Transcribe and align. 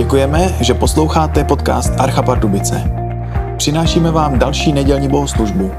Děkujeme, 0.00 0.58
že 0.60 0.74
posloucháte 0.74 1.44
podcast 1.44 1.92
Archa 2.00 2.22
Pardubice. 2.22 2.84
Přinášíme 3.56 4.10
vám 4.10 4.38
další 4.38 4.72
nedělní 4.72 5.08
bohoslužbu. 5.08 5.70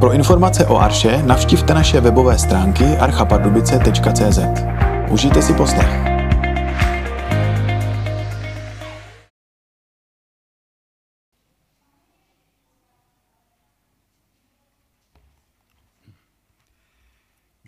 Pro 0.00 0.12
informace 0.12 0.66
o 0.66 0.76
Arše 0.76 1.22
navštivte 1.22 1.74
naše 1.74 2.00
webové 2.00 2.38
stránky 2.38 2.84
archapardubice.cz. 2.84 4.38
Užijte 5.10 5.42
si 5.42 5.54
poslech. 5.54 5.88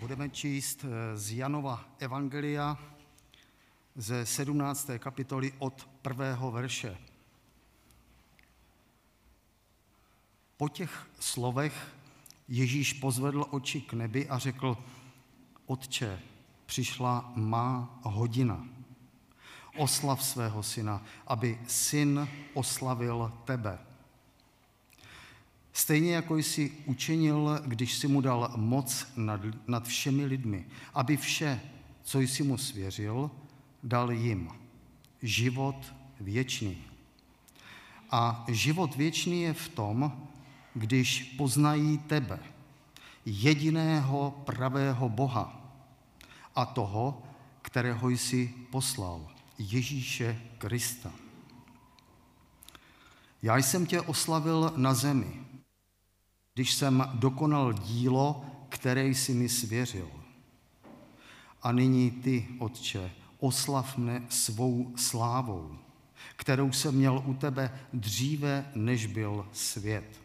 Budeme 0.01 0.29
číst 0.29 0.85
eh, 0.85 1.17
z 1.17 1.33
Janova 1.33 1.81
Evangelia 1.99 2.77
ze 3.99 4.27
17. 4.27 4.91
kapitoly 4.99 5.53
od 5.59 5.89
prvého 6.03 6.51
verše. 6.51 6.97
Po 10.57 10.69
těch 10.69 11.07
slovech 11.21 11.95
Ježíš 12.49 12.93
pozvedl 12.93 13.47
oči 13.51 13.81
k 13.81 13.93
nebi 13.93 14.29
a 14.29 14.39
řekl, 14.39 14.77
Otče, 15.67 16.21
přišla 16.67 17.33
má 17.35 18.01
hodina. 18.03 18.67
Oslav 19.77 20.25
svého 20.25 20.63
syna, 20.63 21.05
aby 21.27 21.59
syn 21.67 22.29
oslavil 22.55 23.33
tebe. 23.45 23.79
Stejně 25.73 26.15
jako 26.15 26.37
jsi 26.37 26.73
učinil, 26.87 27.61
když 27.67 27.95
jsi 27.95 28.09
mu 28.09 28.21
dal 28.21 28.53
moc 28.57 29.07
nad, 29.17 29.41
nad 29.67 29.87
všemi 29.87 30.25
lidmi, 30.25 30.67
aby 30.95 31.17
vše, 31.17 31.61
co 32.03 32.21
jsi 32.21 32.43
mu 32.43 32.59
svěřil, 32.59 33.31
dal 33.83 34.13
jim. 34.13 34.51
Život 35.23 35.95
věčný. 36.21 36.85
A 38.11 38.45
život 38.49 38.97
věčný 38.97 39.43
je 39.43 39.55
v 39.55 39.69
tom, 39.69 40.29
když 40.75 41.23
poznají 41.23 41.99
tebe, 41.99 42.39
jediného 43.27 44.31
pravého 44.31 45.09
Boha 45.09 45.73
a 46.55 46.67
toho, 46.67 47.23
kterého 47.63 48.09
jsi 48.09 48.55
poslal, 48.71 49.29
Ježíše 49.59 50.41
Krista. 50.59 51.13
Já 53.43 53.57
jsem 53.57 53.87
tě 53.87 54.01
oslavil 54.01 54.73
na 54.77 54.95
zemi, 54.95 55.47
když 56.55 56.75
jsem 56.75 57.11
dokonal 57.15 57.73
dílo, 57.73 58.45
které 58.69 59.07
jsi 59.07 59.35
mi 59.35 59.49
svěřil. 59.49 60.11
A 61.63 61.73
nyní 61.73 62.11
ty, 62.11 62.49
Otče, 62.59 63.11
oslav 63.39 63.97
mne 63.97 64.27
svou 64.29 64.93
slávou, 64.97 65.79
kterou 66.37 66.73
jsem 66.73 66.95
měl 66.95 67.23
u 67.27 67.35
tebe 67.35 67.81
dříve, 67.93 68.71
než 68.75 69.07
byl 69.07 69.49
svět. 69.53 70.21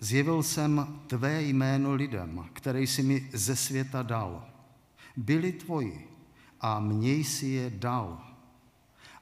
Zjevil 0.00 0.42
jsem 0.42 1.00
tvé 1.06 1.42
jméno 1.42 1.94
lidem, 1.94 2.48
které 2.52 2.82
jsi 2.82 3.02
mi 3.02 3.30
ze 3.32 3.56
světa 3.56 4.02
dal. 4.02 4.46
Byli 5.16 5.52
tvoji 5.52 6.08
a 6.60 6.80
mě 6.80 7.12
jsi 7.12 7.46
je 7.46 7.70
dal 7.70 8.20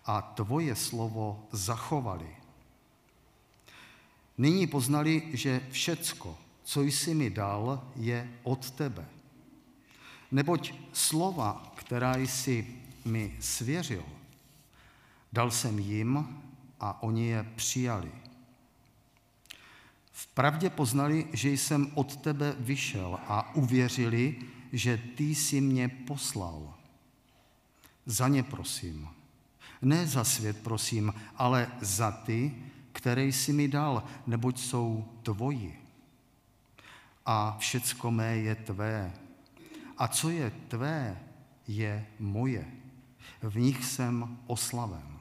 a 0.05 0.23
tvoje 0.23 0.77
slovo 0.77 1.47
zachovali. 1.53 2.37
Nyní 4.39 4.67
poznali, 4.67 5.23
že 5.33 5.61
všecko, 5.71 6.39
co 6.63 6.83
jsi 6.83 7.15
mi 7.15 7.31
dal, 7.31 7.91
je 7.97 8.31
od 8.43 8.71
tebe. 8.71 9.18
Neboť 10.31 10.73
slova, 10.93 11.73
která 11.77 12.17
jsi 12.17 12.67
mi 13.05 13.37
svěřil, 13.41 14.05
dal 15.33 15.51
jsem 15.51 15.79
jim 15.79 16.41
a 16.81 17.03
oni 17.03 17.27
je 17.27 17.53
přijali. 17.57 18.13
V 20.13 20.27
pravdě 20.27 20.71
poznali, 20.71 21.27
že 21.33 21.51
jsem 21.51 21.91
od 21.95 22.17
tebe 22.17 22.57
vyšel 22.59 23.19
a 23.27 23.55
uvěřili, 23.55 24.37
že 24.73 25.03
ty 25.17 25.25
jsi 25.35 25.61
mě 25.61 25.89
poslal. 25.89 26.75
Za 28.07 28.29
ně 28.29 28.43
prosím. 28.43 29.09
Ne 29.83 30.07
za 30.07 30.25
svět 30.25 30.57
prosím, 30.63 31.15
ale 31.37 31.69
za 31.81 32.11
ty, 32.11 32.55
které 32.93 33.25
jsi 33.25 33.53
mi 33.53 33.69
dal, 33.69 34.03
neboť 34.27 34.61
jsou 34.61 35.09
tvoji. 35.23 35.85
A 37.27 37.57
všecko 37.59 38.11
mé 38.11 38.37
je 38.37 38.55
tvé. 38.55 39.13
A 39.99 40.09
co 40.09 40.31
je 40.31 40.51
tvé, 40.69 41.19
je 41.69 42.07
moje. 42.19 42.67
V 43.43 43.59
nich 43.59 43.85
jsem 43.85 44.39
oslaven. 44.47 45.19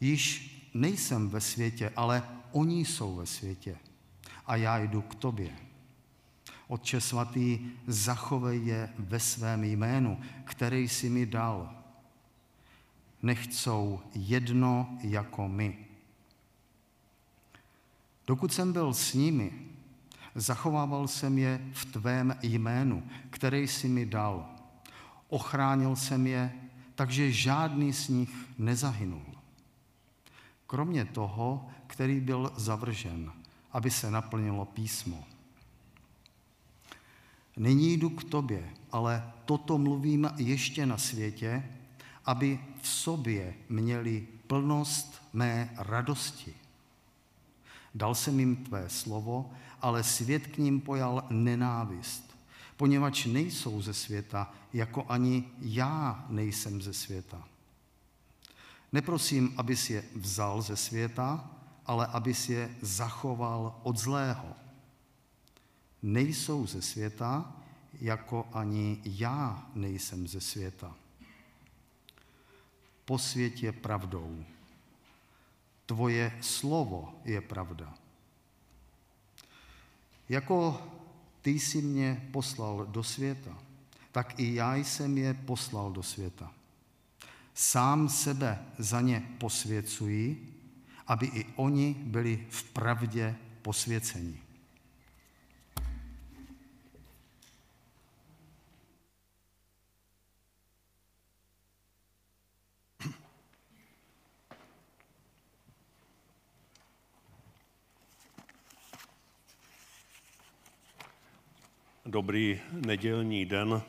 Již 0.00 0.52
nejsem 0.74 1.28
ve 1.28 1.40
světě, 1.40 1.92
ale 1.96 2.28
oni 2.52 2.84
jsou 2.84 3.16
ve 3.16 3.26
světě. 3.26 3.78
A 4.46 4.56
já 4.56 4.78
jdu 4.78 5.02
k 5.02 5.14
tobě. 5.14 5.56
Otče 6.68 7.00
svatý, 7.00 7.70
zachovej 7.86 8.66
je 8.66 8.92
ve 8.98 9.20
svém 9.20 9.64
jménu, 9.64 10.20
který 10.44 10.88
jsi 10.88 11.10
mi 11.10 11.26
dal. 11.26 11.74
Nechcou 13.22 14.00
jedno 14.14 14.98
jako 15.00 15.48
my. 15.48 15.86
Dokud 18.26 18.52
jsem 18.52 18.72
byl 18.72 18.94
s 18.94 19.14
nimi, 19.14 19.52
zachovával 20.36 21.08
jsem 21.08 21.38
je 21.38 21.60
v 21.72 21.84
tvém 21.84 22.36
jménu, 22.42 23.02
který 23.30 23.68
jsi 23.68 23.88
mi 23.88 24.06
dal. 24.06 24.46
Ochránil 25.28 25.96
jsem 25.96 26.26
je, 26.26 26.52
takže 26.94 27.32
žádný 27.32 27.92
z 27.92 28.08
nich 28.08 28.30
nezahynul. 28.58 29.26
Kromě 30.66 31.04
toho, 31.04 31.68
který 31.86 32.20
byl 32.20 32.52
zavržen, 32.56 33.32
aby 33.72 33.90
se 33.90 34.10
naplnilo 34.10 34.64
písmo. 34.64 35.24
Nyní 37.56 37.92
jdu 37.92 38.10
k 38.10 38.24
tobě, 38.24 38.70
ale 38.92 39.32
toto 39.44 39.78
mluvím 39.78 40.30
ještě 40.36 40.86
na 40.86 40.98
světě, 40.98 41.62
aby 42.24 42.60
v 42.82 42.88
sobě 42.88 43.54
měli 43.68 44.26
plnost 44.46 45.22
mé 45.32 45.70
radosti. 45.76 46.54
Dal 47.94 48.14
jsem 48.14 48.40
jim 48.40 48.56
tvé 48.56 48.88
slovo, 48.88 49.50
ale 49.86 50.04
svět 50.04 50.46
k 50.46 50.58
ním 50.58 50.80
pojal 50.80 51.24
nenávist, 51.30 52.36
poněvadž 52.76 53.26
nejsou 53.26 53.82
ze 53.82 53.94
světa, 53.94 54.54
jako 54.72 55.06
ani 55.08 55.44
já 55.60 56.26
nejsem 56.28 56.82
ze 56.82 56.92
světa. 56.92 57.48
Neprosím, 58.92 59.54
abys 59.56 59.90
je 59.90 60.04
vzal 60.14 60.62
ze 60.62 60.76
světa, 60.76 61.50
ale 61.86 62.06
abys 62.06 62.48
je 62.48 62.76
zachoval 62.82 63.80
od 63.82 63.98
zlého. 63.98 64.54
Nejsou 66.02 66.66
ze 66.66 66.82
světa, 66.82 67.56
jako 68.00 68.48
ani 68.52 69.00
já 69.04 69.70
nejsem 69.74 70.28
ze 70.28 70.40
světa. 70.40 70.94
Po 73.04 73.18
světě 73.18 73.72
pravdou. 73.72 74.44
Tvoje 75.86 76.38
slovo 76.40 77.20
je 77.24 77.40
pravda. 77.40 77.94
Jako 80.28 80.82
ty 81.42 81.50
jsi 81.50 81.82
mě 81.82 82.28
poslal 82.32 82.86
do 82.86 83.02
světa, 83.02 83.58
tak 84.12 84.40
i 84.40 84.54
já 84.54 84.76
jsem 84.76 85.18
je 85.18 85.34
poslal 85.34 85.92
do 85.92 86.02
světa. 86.02 86.52
Sám 87.54 88.08
sebe 88.08 88.58
za 88.78 89.00
ně 89.00 89.28
posvěcuji, 89.38 90.52
aby 91.06 91.26
i 91.26 91.44
oni 91.56 91.96
byli 91.98 92.46
v 92.50 92.64
pravdě 92.64 93.36
posvěceni. 93.62 94.45
Dobrý 112.08 112.60
nedělní 112.72 113.46
den 113.46 113.82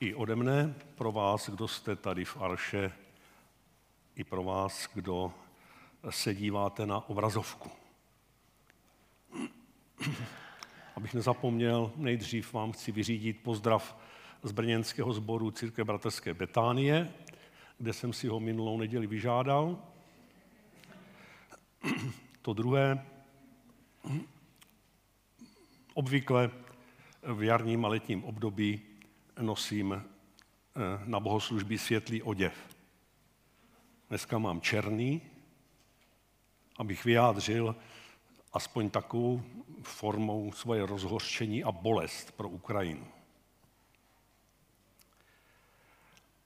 i 0.00 0.14
ode 0.14 0.36
mne 0.36 0.74
pro 0.94 1.12
vás, 1.12 1.48
kdo 1.48 1.68
jste 1.68 1.96
tady 1.96 2.24
v 2.24 2.36
Arše, 2.36 2.92
i 4.16 4.24
pro 4.24 4.44
vás, 4.44 4.88
kdo 4.94 5.32
se 6.10 6.34
díváte 6.34 6.86
na 6.86 7.08
obrazovku. 7.08 7.70
Abych 10.96 11.14
nezapomněl, 11.14 11.92
nejdřív 11.96 12.52
vám 12.52 12.72
chci 12.72 12.92
vyřídit 12.92 13.42
pozdrav 13.42 13.96
z 14.42 14.52
brněnského 14.52 15.12
sboru 15.12 15.50
Církve 15.50 15.84
bratrské 15.84 16.34
Betánie, 16.34 17.12
kde 17.78 17.92
jsem 17.92 18.12
si 18.12 18.28
ho 18.28 18.40
minulou 18.40 18.78
neděli 18.78 19.06
vyžádal. 19.06 19.78
To 22.42 22.52
druhé, 22.52 23.06
obvykle 25.94 26.50
v 27.22 27.42
jarním 27.42 27.84
a 27.84 27.88
letním 27.88 28.24
období 28.24 28.80
nosím 29.40 30.04
na 31.04 31.20
bohoslužby 31.20 31.78
světlý 31.78 32.22
oděv. 32.22 32.76
Dneska 34.08 34.38
mám 34.38 34.60
černý, 34.60 35.22
abych 36.78 37.04
vyjádřil 37.04 37.76
aspoň 38.52 38.90
takovou 38.90 39.42
formou 39.82 40.52
svoje 40.52 40.86
rozhořčení 40.86 41.64
a 41.64 41.72
bolest 41.72 42.32
pro 42.32 42.48
Ukrajinu. 42.48 43.06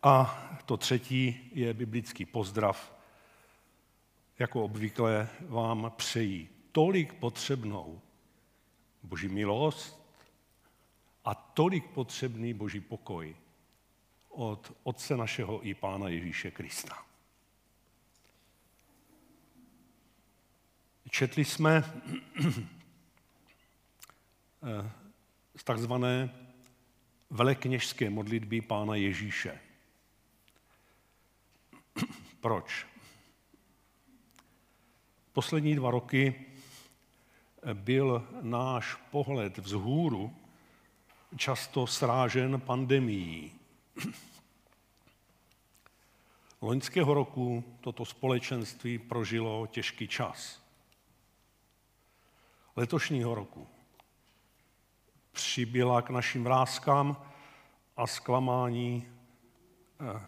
A 0.02 0.44
to 0.66 0.76
třetí 0.76 1.50
je 1.52 1.74
biblický 1.74 2.26
pozdrav. 2.26 2.94
Jako 4.38 4.64
obvykle 4.64 5.28
vám 5.40 5.92
přeji 5.96 6.48
tolik 6.72 7.12
potřebnou 7.12 8.00
boží 9.02 9.28
milost 9.28 10.00
a 11.24 11.34
tolik 11.34 11.86
potřebný 11.86 12.54
boží 12.54 12.80
pokoj 12.80 13.36
od 14.28 14.72
Otce 14.82 15.16
našeho 15.16 15.68
i 15.68 15.74
Pána 15.74 16.08
Ježíše 16.08 16.50
Krista. 16.50 17.06
Četli 21.10 21.44
jsme 21.44 22.02
z 25.56 25.64
takzvané 25.64 26.34
velekněžské 27.30 28.10
modlitby 28.10 28.60
Pána 28.60 28.94
Ježíše. 28.94 29.60
Proč? 32.40 32.86
Poslední 35.32 35.74
dva 35.74 35.90
roky 35.90 36.46
byl 37.74 38.28
náš 38.42 38.94
pohled 38.94 39.58
vzhůru 39.58 40.34
často 41.36 41.86
srážen 41.86 42.60
pandemií. 42.60 43.52
Loňského 46.60 47.14
roku 47.14 47.64
toto 47.80 48.04
společenství 48.04 48.98
prožilo 48.98 49.66
těžký 49.66 50.08
čas. 50.08 50.62
Letošního 52.76 53.34
roku 53.34 53.68
přibyla 55.32 56.02
k 56.02 56.10
našim 56.10 56.44
vrázkám 56.44 57.16
a 57.96 58.06
zklamání 58.06 59.08
eh, 60.00 60.26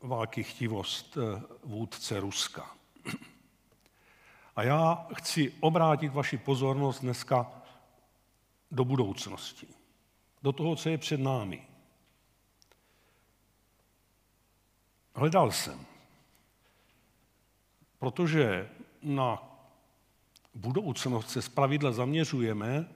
války 0.00 0.42
chtivost 0.42 1.16
eh, 1.16 1.42
vůdce 1.64 2.20
Ruska. 2.20 2.76
A 4.58 4.62
já 4.62 5.06
chci 5.14 5.52
obrátit 5.60 6.12
vaši 6.12 6.38
pozornost 6.38 7.00
dneska 7.00 7.52
do 8.70 8.84
budoucnosti, 8.84 9.66
do 10.42 10.52
toho, 10.52 10.76
co 10.76 10.88
je 10.88 10.98
před 10.98 11.20
námi. 11.20 11.62
Hledal 15.14 15.52
jsem, 15.52 15.86
protože 17.98 18.68
na 19.02 19.42
budoucnost 20.54 21.30
se 21.30 21.42
zpravidla 21.42 21.92
zaměřujeme 21.92 22.88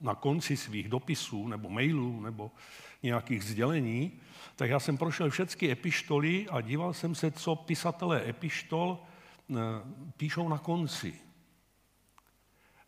na 0.00 0.14
konci 0.14 0.56
svých 0.56 0.88
dopisů 0.88 1.48
nebo 1.48 1.68
mailů 1.68 2.20
nebo 2.20 2.50
nějakých 3.02 3.44
sdělení, 3.44 4.20
tak 4.56 4.70
já 4.70 4.80
jsem 4.80 4.98
prošel 4.98 5.30
všechny 5.30 5.70
epištoly 5.70 6.46
a 6.48 6.60
díval 6.60 6.94
jsem 6.94 7.14
se, 7.14 7.30
co 7.30 7.56
pisatelé 7.56 8.28
epištol 8.28 8.98
píšou 10.16 10.48
na 10.48 10.58
konci. 10.58 11.20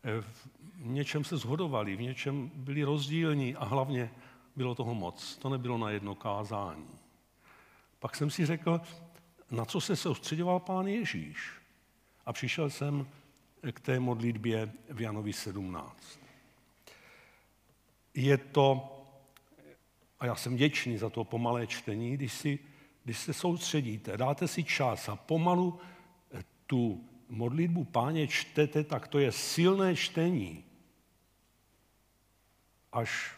Eh, 0.03 0.21
v 0.21 0.87
něčem 0.87 1.23
se 1.23 1.37
zhodovali, 1.37 1.95
v 1.95 2.01
něčem 2.01 2.51
byli 2.55 2.83
rozdílní 2.83 3.55
a 3.55 3.65
hlavně 3.65 4.11
bylo 4.55 4.75
toho 4.75 4.95
moc. 4.95 5.37
To 5.37 5.49
nebylo 5.49 5.77
na 5.77 5.89
jedno 5.89 6.15
kázání. 6.15 6.87
Pak 7.99 8.15
jsem 8.15 8.29
si 8.29 8.45
řekl, 8.45 8.81
na 9.51 9.65
co 9.65 9.81
se 9.81 9.95
soustředoval 9.95 10.59
pán 10.59 10.87
Ježíš. 10.87 11.51
A 12.25 12.33
přišel 12.33 12.69
jsem 12.69 13.07
k 13.71 13.79
té 13.79 13.99
modlitbě 13.99 14.71
v 14.89 15.01
Janovi 15.01 15.33
17. 15.33 16.19
Je 18.13 18.37
to, 18.37 18.97
a 20.19 20.25
já 20.25 20.35
jsem 20.35 20.55
děčný 20.55 20.97
za 20.97 21.09
to 21.09 21.23
pomalé 21.23 21.67
čtení, 21.67 22.13
když, 22.13 22.33
si, 22.33 22.59
když 23.03 23.17
se 23.17 23.33
soustředíte, 23.33 24.17
dáte 24.17 24.47
si 24.47 24.63
čas 24.63 25.09
a 25.09 25.15
pomalu 25.15 25.79
tu 26.71 27.03
modlitbu 27.29 27.83
páně 27.83 28.27
čtete, 28.27 28.83
tak 28.83 29.07
to 29.07 29.19
je 29.19 29.31
silné 29.31 29.95
čtení, 29.95 30.63
až 32.91 33.35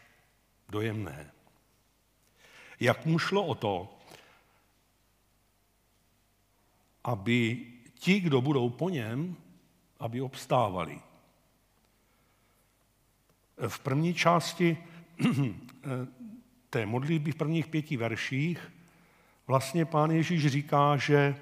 dojemné. 0.69 1.31
Jak 2.79 3.05
mu 3.05 3.19
šlo 3.19 3.45
o 3.45 3.55
to, 3.55 3.97
aby 7.03 7.65
ti, 7.93 8.19
kdo 8.19 8.41
budou 8.41 8.69
po 8.69 8.89
něm, 8.89 9.35
aby 9.99 10.21
obstávali. 10.21 11.01
V 13.67 13.79
první 13.79 14.13
části 14.13 14.77
té 16.69 16.85
modlitby 16.85 17.31
v 17.31 17.35
prvních 17.35 17.67
pěti 17.67 17.97
verších 17.97 18.71
vlastně 19.47 19.85
pán 19.85 20.11
Ježíš 20.11 20.47
říká, 20.47 20.97
že 20.97 21.35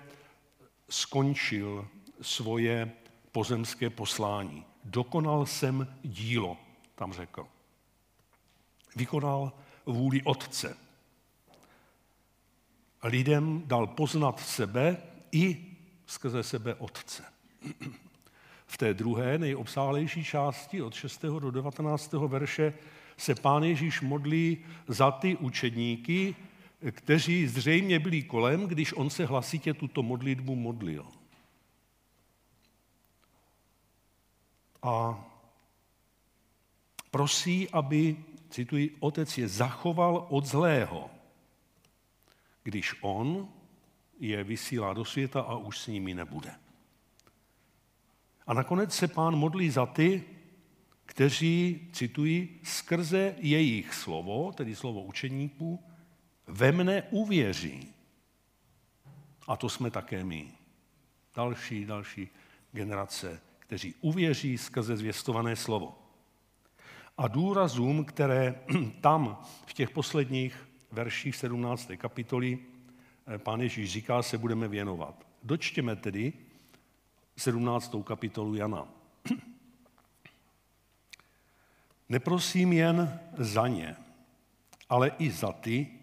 skončil 0.92 1.88
svoje 2.22 2.92
pozemské 3.32 3.90
poslání. 3.90 4.66
Dokonal 4.84 5.46
jsem 5.46 5.88
dílo, 6.04 6.58
tam 6.96 7.14
řekl. 7.14 7.48
Vykonal 8.96 9.54
vůli 9.86 10.22
Otce. 10.24 10.78
Lidem 13.04 13.64
dal 13.66 13.88
poznat 13.88 14.40
sebe 14.40 14.98
i 15.32 15.66
skrze 16.06 16.44
sebe 16.44 16.76
Otce. 16.76 17.24
V 18.66 18.78
té 18.78 18.94
druhé, 18.94 19.38
nejobsáhlejší 19.38 20.24
části 20.24 20.82
od 20.82 20.94
6. 20.94 21.22
do 21.22 21.52
19. 21.52 22.14
verše 22.14 22.74
se 23.18 23.36
pán 23.36 23.64
Ježíš 23.64 24.02
modlí 24.02 24.58
za 24.88 25.12
ty 25.12 25.36
učedníky, 25.36 26.36
kteří 26.92 27.48
zřejmě 27.48 28.00
byli 28.00 28.24
kolem, 28.24 28.68
když 28.68 28.94
on 28.94 29.10
se 29.10 29.26
hlasitě 29.26 29.74
tuto 29.74 30.04
modlitbu 30.04 30.56
modlil. 30.56 31.08
A 34.84 35.26
prosí, 37.12 37.70
aby, 37.70 38.18
cituji, 38.50 38.98
otec 39.00 39.38
je 39.38 39.48
zachoval 39.48 40.26
od 40.30 40.46
zlého, 40.46 41.10
když 42.64 42.96
on 43.02 43.50
je 44.20 44.44
vysílá 44.44 44.94
do 44.94 45.06
světa 45.06 45.42
a 45.42 45.58
už 45.58 45.80
s 45.80 45.88
nimi 45.88 46.14
nebude. 46.14 46.56
A 48.48 48.54
nakonec 48.54 48.94
se 48.94 49.08
pán 49.08 49.36
modlí 49.36 49.70
za 49.70 49.86
ty, 49.86 50.24
kteří, 51.06 51.90
cituji, 51.94 52.60
skrze 52.64 53.36
jejich 53.38 53.94
slovo, 53.94 54.52
tedy 54.52 54.76
slovo 54.76 55.04
učeníků, 55.04 55.84
ve 56.52 56.72
mne 56.72 57.04
uvěří. 57.10 57.94
A 59.48 59.56
to 59.58 59.70
jsme 59.70 59.92
také 59.92 60.24
my. 60.24 60.52
Další, 61.36 61.86
další 61.86 62.30
generace, 62.72 63.42
kteří 63.60 63.96
uvěří 64.02 64.58
skrze 64.58 64.98
zvěstované 64.98 65.56
slovo. 65.56 65.98
A 67.18 67.28
důrazům, 67.28 68.06
které 68.06 68.62
tam 69.02 69.44
v 69.66 69.74
těch 69.74 69.90
posledních 69.90 70.70
verších 70.92 71.36
17. 71.36 71.92
kapitoly 71.98 72.60
eh, 73.28 73.38
pán 73.38 73.62
Ježíš 73.62 73.92
říká, 73.92 74.22
se 74.22 74.38
budeme 74.38 74.68
věnovat. 74.68 75.28
Dočtěme 75.44 75.96
tedy 75.96 76.34
17. 77.38 77.96
kapitolu 78.04 78.56
Jana. 78.56 78.88
Neprosím 82.10 82.74
jen 82.74 83.20
za 83.38 83.68
ně, 83.68 83.96
ale 84.90 85.12
i 85.20 85.32
za 85.32 85.52
ty, 85.52 86.01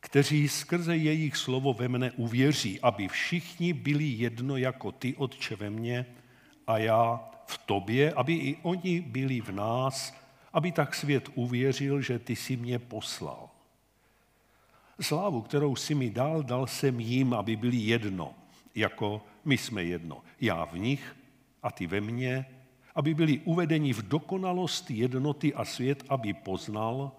kteří 0.00 0.48
skrze 0.48 0.96
jejich 0.96 1.36
slovo 1.36 1.72
ve 1.72 1.88
mne 1.88 2.10
uvěří, 2.10 2.80
aby 2.80 3.08
všichni 3.08 3.72
byli 3.72 4.04
jedno 4.04 4.56
jako 4.56 4.92
ty, 4.92 5.14
Otče, 5.16 5.56
ve 5.56 5.70
mně 5.70 6.06
a 6.66 6.78
já 6.78 7.20
v 7.46 7.58
tobě, 7.58 8.12
aby 8.12 8.34
i 8.34 8.56
oni 8.62 9.00
byli 9.00 9.40
v 9.40 9.52
nás, 9.52 10.14
aby 10.52 10.72
tak 10.72 10.94
svět 10.94 11.28
uvěřil, 11.34 12.02
že 12.02 12.18
ty 12.18 12.36
jsi 12.36 12.56
mě 12.56 12.78
poslal. 12.78 13.50
Slávu, 15.00 15.42
kterou 15.42 15.76
si 15.76 15.94
mi 15.94 16.10
dal, 16.10 16.42
dal 16.42 16.66
jsem 16.66 17.00
jim, 17.00 17.34
aby 17.34 17.56
byli 17.56 17.76
jedno, 17.76 18.34
jako 18.74 19.22
my 19.44 19.58
jsme 19.58 19.84
jedno. 19.84 20.22
Já 20.40 20.64
v 20.64 20.78
nich 20.78 21.16
a 21.62 21.70
ty 21.70 21.86
ve 21.86 22.00
mně, 22.00 22.46
aby 22.94 23.14
byli 23.14 23.38
uvedeni 23.38 23.92
v 23.92 24.08
dokonalost 24.08 24.90
jednoty 24.90 25.54
a 25.54 25.64
svět, 25.64 26.04
aby 26.08 26.34
poznal, 26.34 27.12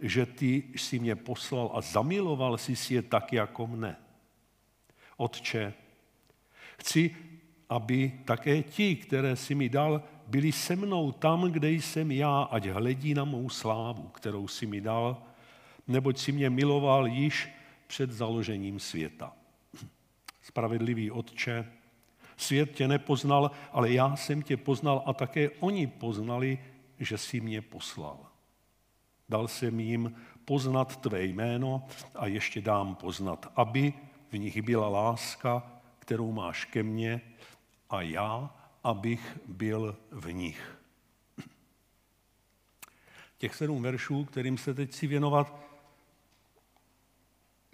že 0.00 0.26
ty 0.26 0.62
jsi 0.74 0.98
mě 0.98 1.16
poslal 1.16 1.70
a 1.74 1.80
zamiloval 1.80 2.58
jsi 2.58 2.76
si 2.76 2.94
je 2.94 3.02
tak 3.02 3.32
jako 3.32 3.66
mne. 3.66 3.96
Otče, 5.16 5.74
chci, 6.78 7.16
aby 7.68 8.12
také 8.24 8.62
ti, 8.62 8.96
které 8.96 9.36
jsi 9.36 9.54
mi 9.54 9.68
dal, 9.68 10.02
byli 10.26 10.52
se 10.52 10.76
mnou 10.76 11.12
tam, 11.12 11.42
kde 11.42 11.70
jsem 11.70 12.10
já, 12.10 12.42
ať 12.42 12.66
hledí 12.66 13.14
na 13.14 13.24
mou 13.24 13.48
slávu, 13.48 14.08
kterou 14.08 14.48
jsi 14.48 14.66
mi 14.66 14.80
dal, 14.80 15.22
neboť 15.88 16.18
si 16.18 16.32
mě 16.32 16.50
miloval 16.50 17.06
již 17.06 17.48
před 17.86 18.10
založením 18.10 18.80
světa. 18.80 19.32
Spravedlivý 20.42 21.10
Otče, 21.10 21.72
svět 22.36 22.72
tě 22.72 22.88
nepoznal, 22.88 23.50
ale 23.72 23.92
já 23.92 24.16
jsem 24.16 24.42
tě 24.42 24.56
poznal 24.56 25.02
a 25.06 25.12
také 25.12 25.50
oni 25.50 25.86
poznali, 25.86 26.58
že 26.98 27.18
jsi 27.18 27.40
mě 27.40 27.62
poslal. 27.62 28.31
Dal 29.32 29.48
jsem 29.48 29.80
jim 29.80 30.16
poznat 30.44 30.96
tvé 30.96 31.24
jméno 31.24 31.86
a 32.14 32.26
ještě 32.26 32.60
dám 32.60 32.94
poznat, 32.94 33.52
aby 33.56 33.92
v 34.32 34.38
nich 34.38 34.62
byla 34.62 34.88
láska, 34.88 35.80
kterou 35.98 36.32
máš 36.32 36.64
ke 36.64 36.82
mně 36.82 37.20
a 37.90 38.02
já, 38.02 38.54
abych 38.84 39.38
byl 39.46 39.96
v 40.10 40.32
nich. 40.32 40.78
Těch 43.38 43.54
sedm 43.54 43.82
veršů, 43.82 44.24
kterým 44.24 44.58
se 44.58 44.74
teď 44.74 44.92
si 44.92 45.06
věnovat, 45.06 45.56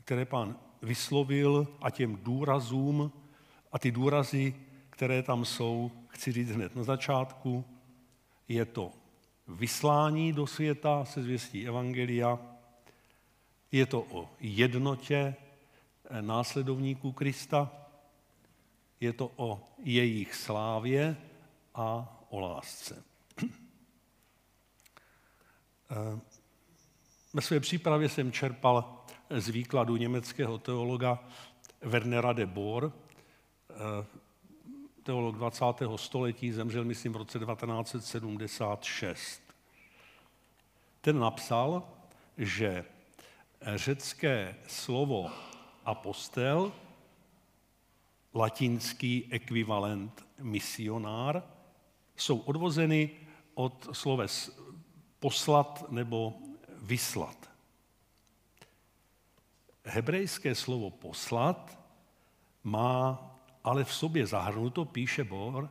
které 0.05 0.25
pán 0.25 0.57
vyslovil 0.83 1.69
a 1.81 1.91
těm 1.91 2.17
důrazům 2.23 3.13
a 3.73 3.79
ty 3.79 3.91
důrazy, 3.91 4.55
které 4.91 5.23
tam 5.23 5.45
jsou, 5.45 5.91
chci 6.09 6.33
říct 6.33 6.51
hned 6.51 6.77
na 6.77 6.83
začátku, 6.83 7.65
je 8.49 8.65
to 8.65 8.98
vyslání 9.49 10.33
do 10.33 10.47
světa 10.47 11.05
se 11.05 11.23
zvěstí 11.23 11.69
Evangelia, 11.69 12.39
je 13.73 13.87
to 13.87 14.07
o 14.11 14.31
jednotě 14.41 15.35
následovníků 16.21 17.13
Krista, 17.13 17.71
je 19.01 19.13
to 19.13 19.33
o 19.37 19.61
jejich 19.79 20.35
slávě 20.35 21.17
a 21.75 22.17
o 22.29 22.41
lásce. 22.41 23.05
Ve 27.35 27.43
své 27.43 27.61
přípravě 27.61 28.09
jsem 28.09 28.33
čerpal 28.33 29.05
z 29.31 29.49
výkladu 29.49 29.97
německého 29.97 30.59
teologa 30.59 31.25
Wernera 31.81 32.33
de 32.33 32.47
Boer, 32.47 32.93
teolog 35.09 35.37
20. 35.37 35.65
století, 35.97 36.53
zemřel, 36.53 36.85
myslím, 36.85 37.13
v 37.13 37.17
roce 37.17 37.39
1976. 37.39 39.43
Ten 41.01 41.19
napsal, 41.19 41.89
že 42.39 42.85
řecké 43.75 44.57
slovo 44.67 45.31
apostel, 45.85 46.73
latinský 48.35 49.29
ekvivalent 49.31 50.27
misionár, 50.39 51.43
jsou 52.17 52.39
odvozeny 52.39 53.11
od 53.55 53.89
sloves 53.93 54.61
poslat 55.19 55.91
nebo 55.91 56.35
vyslat. 56.83 57.51
Hebrejské 59.85 60.55
slovo 60.55 60.91
poslat 60.91 61.79
má 62.65 63.38
ale 63.65 63.85
v 63.85 63.95
sobě 63.95 64.27
zahrnuto, 64.27 64.85
píše 64.85 65.25
Bor, 65.25 65.71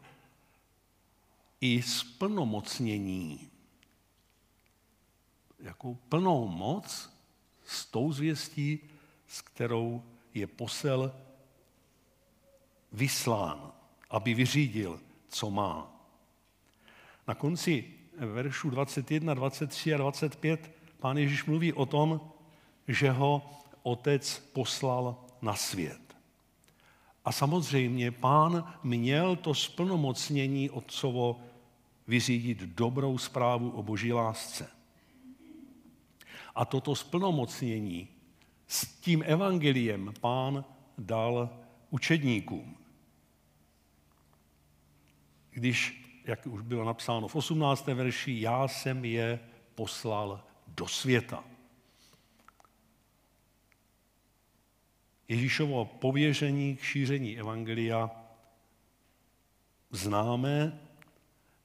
i 1.62 1.82
splnomocnění. 1.82 3.50
Jakou 5.60 5.96
plnou 5.96 6.48
moc 6.48 7.10
s 7.66 7.86
tou 7.86 8.12
zvěstí, 8.12 8.80
s 9.28 9.42
kterou 9.42 10.04
je 10.34 10.48
posel 10.48 11.14
vyslán, 12.92 13.72
aby 14.10 14.34
vyřídil, 14.34 15.00
co 15.30 15.50
má. 15.52 15.92
Na 17.28 17.36
konci 17.36 17.94
veršu 18.18 18.70
21, 18.70 19.34
23 19.34 19.94
a 19.94 19.98
25 19.98 20.72
pán 21.00 21.18
Ježíš 21.18 21.46
mluví 21.46 21.74
o 21.74 21.86
tom, 21.86 22.32
že 22.88 23.12
ho 23.12 23.50
otec 23.84 24.40
poslal 24.54 25.26
na 25.42 25.56
svět. 25.56 26.07
A 27.28 27.32
samozřejmě 27.32 28.12
pán 28.12 28.74
měl 28.84 29.36
to 29.36 29.54
splnomocnění 29.54 30.70
otcovo 30.70 31.40
vyřídit 32.08 32.58
dobrou 32.58 33.18
zprávu 33.18 33.70
o 33.70 33.84
boží 33.84 34.14
lásce. 34.14 34.72
A 36.56 36.66
toto 36.66 36.96
splnomocnění 36.96 38.08
s 38.68 38.88
tím 38.88 39.24
evangeliem 39.26 40.14
pán 40.22 40.66
dal 40.98 41.50
učedníkům. 41.90 42.78
Když, 45.52 46.08
jak 46.26 46.48
už 46.48 46.62
bylo 46.62 46.86
napsáno 46.86 47.28
v 47.28 47.36
18. 47.36 47.88
verši, 47.88 48.42
já 48.42 48.68
jsem 48.68 49.06
je 49.06 49.40
poslal 49.76 50.44
do 50.68 50.88
světa. 50.88 51.44
Ježíšovo 55.28 55.86
pověření 55.86 56.76
k 56.76 56.84
šíření 56.84 57.40
evangelia 57.40 58.12
známe 59.92 60.80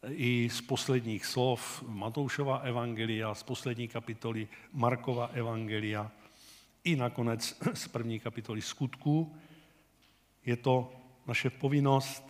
i 0.09 0.49
z 0.52 0.61
posledních 0.61 1.26
slov 1.26 1.85
Matoušova 1.87 2.59
evangelia, 2.59 3.35
z 3.35 3.42
poslední 3.42 3.88
kapitoly 3.88 4.49
Markova 4.73 5.26
evangelia, 5.26 6.11
i 6.85 6.97
nakonec 6.97 7.59
z 7.75 7.88
první 7.88 8.21
kapitoly 8.21 8.62
skutků. 8.62 9.37
Je 10.45 10.57
to 10.57 10.92
naše 11.26 11.50
povinnost 11.50 12.25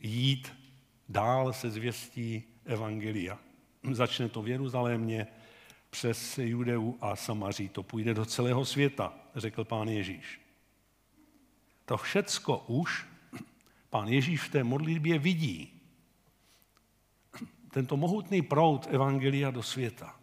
jít 0.00 0.52
dál 1.08 1.52
se 1.52 1.70
zvěstí 1.70 2.42
evangelia. 2.64 3.38
Začne 3.92 4.28
to 4.28 4.42
v 4.42 4.48
Jeruzalémě, 4.48 5.26
přes 5.94 6.38
Judeu 6.38 6.98
a 7.00 7.16
Samaří. 7.16 7.68
To 7.68 7.82
půjde 7.82 8.14
do 8.14 8.24
celého 8.24 8.64
světa, 8.64 9.14
řekl 9.34 9.64
pán 9.64 9.88
Ježíš. 9.88 10.40
To 11.84 11.96
všecko 11.96 12.58
už 12.58 13.06
pán 13.90 14.08
Ježíš 14.08 14.40
v 14.40 14.50
té 14.50 14.64
modlitbě 14.64 15.18
vidí. 15.18 15.80
Tento 17.70 17.96
mohutný 17.96 18.42
proud 18.42 18.86
evangelia 18.90 19.50
do 19.50 19.62
světa. 19.62 20.20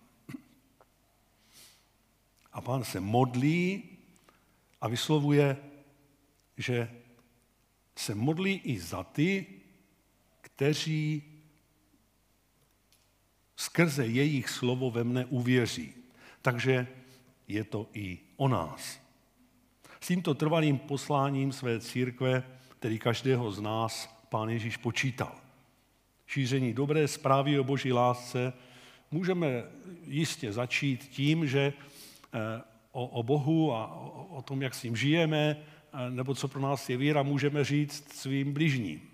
A 2.54 2.62
pán 2.62 2.84
se 2.84 3.00
modlí 3.00 3.84
a 4.82 4.88
vyslovuje, 4.88 5.58
že 6.58 6.92
se 7.96 8.16
modlí 8.16 8.62
i 8.64 8.80
za 8.80 9.04
ty, 9.04 9.46
kteří 10.42 11.31
skrze 13.62 14.08
jejich 14.08 14.50
slovo 14.50 14.92
ve 14.92 15.04
mne 15.04 15.26
uvěří. 15.26 15.94
Takže 16.42 16.88
je 17.48 17.64
to 17.64 17.90
i 17.94 18.18
o 18.38 18.48
nás. 18.48 19.00
S 20.02 20.08
tímto 20.08 20.34
trvalým 20.34 20.78
posláním 20.78 21.52
své 21.52 21.80
církve, 21.80 22.44
který 22.80 23.00
každého 23.00 23.52
z 23.52 23.62
nás 23.62 24.10
Pán 24.30 24.50
Ježíš 24.50 24.78
počítal. 24.78 25.36
Šíření 26.28 26.74
dobré 26.74 27.08
zprávy 27.08 27.60
o 27.60 27.64
boží 27.64 27.94
lásce 27.94 28.54
můžeme 29.12 29.64
jistě 30.08 30.54
začít 30.54 31.04
tím, 31.04 31.48
že 31.48 31.74
eh, 32.34 32.62
o, 32.92 33.08
o 33.08 33.24
Bohu 33.24 33.74
a 33.74 33.88
o, 33.88 34.26
o 34.38 34.42
tom, 34.42 34.62
jak 34.62 34.74
s 34.74 34.84
ním 34.84 34.96
žijeme, 34.96 35.58
eh, 35.58 36.10
nebo 36.10 36.36
co 36.36 36.48
pro 36.48 36.62
nás 36.62 36.90
je 36.90 36.98
víra, 36.98 37.24
můžeme 37.24 37.64
říct 37.64 38.14
svým 38.14 38.54
bližním 38.54 39.11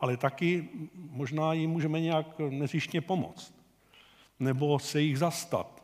ale 0.00 0.16
taky 0.16 0.68
možná 0.94 1.52
jim 1.52 1.70
můžeme 1.70 2.00
nějak 2.00 2.38
nezištně 2.38 3.00
pomoct. 3.00 3.54
Nebo 4.40 4.78
se 4.78 5.00
jich 5.00 5.18
zastat. 5.18 5.82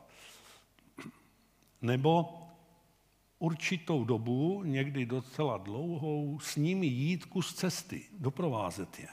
Nebo 1.83 2.43
určitou 3.39 4.05
dobu, 4.05 4.63
někdy 4.65 5.07
docela 5.07 5.57
dlouhou, 5.57 6.39
s 6.41 6.57
nimi 6.57 6.87
jít 6.87 7.25
kus 7.25 7.55
cesty, 7.55 8.05
doprovázet 8.19 8.99
je. 8.99 9.09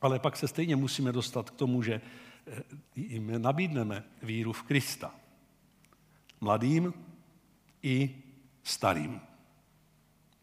Ale 0.00 0.18
pak 0.18 0.36
se 0.36 0.48
stejně 0.48 0.76
musíme 0.76 1.12
dostat 1.12 1.50
k 1.50 1.56
tomu, 1.56 1.82
že 1.82 2.00
eh, 2.46 2.62
jim 2.96 3.42
nabídneme 3.42 4.04
víru 4.22 4.52
v 4.52 4.62
Krista. 4.62 5.14
Mladým 6.40 6.94
i 7.82 8.22
starým. 8.62 9.20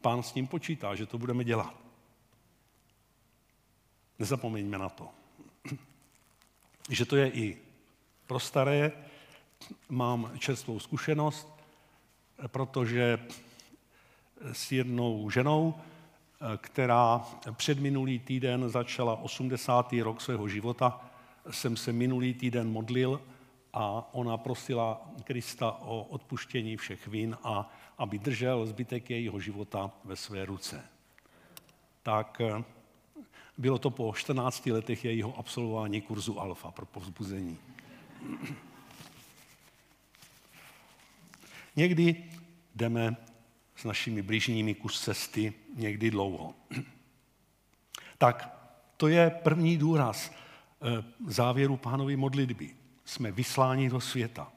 Pán 0.02 0.24
s 0.24 0.34
ním 0.34 0.48
počítá, 0.48 0.96
že 0.96 1.06
to 1.06 1.18
budeme 1.18 1.44
dělat. 1.44 1.82
Nezapomeňme 4.22 4.78
na 4.78 4.90
to. 4.90 5.10
Že 6.90 7.06
to 7.06 7.16
je 7.16 7.28
i 7.32 7.58
pro 8.28 8.40
staré. 8.40 8.92
Mám 9.90 10.32
čerstvou 10.38 10.80
zkušenost, 10.80 11.50
protože 12.48 13.20
s 14.54 14.72
jednou 14.72 15.30
ženou, 15.30 15.74
která 16.58 17.26
před 17.52 17.80
minulý 17.80 18.20
týden 18.20 18.70
začala 18.70 19.16
80. 19.16 19.94
rok 19.94 20.22
svého 20.22 20.48
života, 20.48 21.02
jsem 21.52 21.78
se 21.78 21.94
minulý 21.94 22.34
týden 22.34 22.70
modlil 22.70 23.22
a 23.74 24.10
ona 24.14 24.38
prosila 24.38 25.02
Krista 25.24 25.72
o 25.72 26.04
odpuštění 26.04 26.78
všech 26.78 27.08
vin 27.08 27.38
a 27.44 27.70
aby 27.98 28.20
držel 28.20 28.66
zbytek 28.66 29.10
jejího 29.10 29.40
života 29.40 29.92
ve 30.04 30.16
své 30.16 30.46
ruce. 30.46 30.84
Tak 32.04 32.42
bylo 33.62 33.80
to 33.80 33.90
po 33.90 34.14
14 34.18 34.66
letech 34.66 35.06
jejího 35.06 35.38
absolvování 35.38 36.02
kurzu 36.02 36.40
Alfa 36.40 36.72
pro 36.72 36.86
povzbuzení. 36.86 37.58
Někdy 41.76 42.24
jdeme 42.76 43.16
s 43.76 43.84
našimi 43.84 44.22
blížními 44.22 44.76
kus 44.76 45.02
cesty, 45.02 45.54
někdy 45.76 46.12
dlouho. 46.12 46.56
Tak 48.18 48.58
to 48.98 49.08
je 49.08 49.30
první 49.30 49.78
důraz 49.78 50.32
eh, 50.32 51.04
závěru 51.28 51.78
pánovy 51.78 52.16
modlitby. 52.16 52.76
Jsme 53.06 53.32
vysláni 53.32 53.90
do 53.90 54.02
světa. 54.02 54.52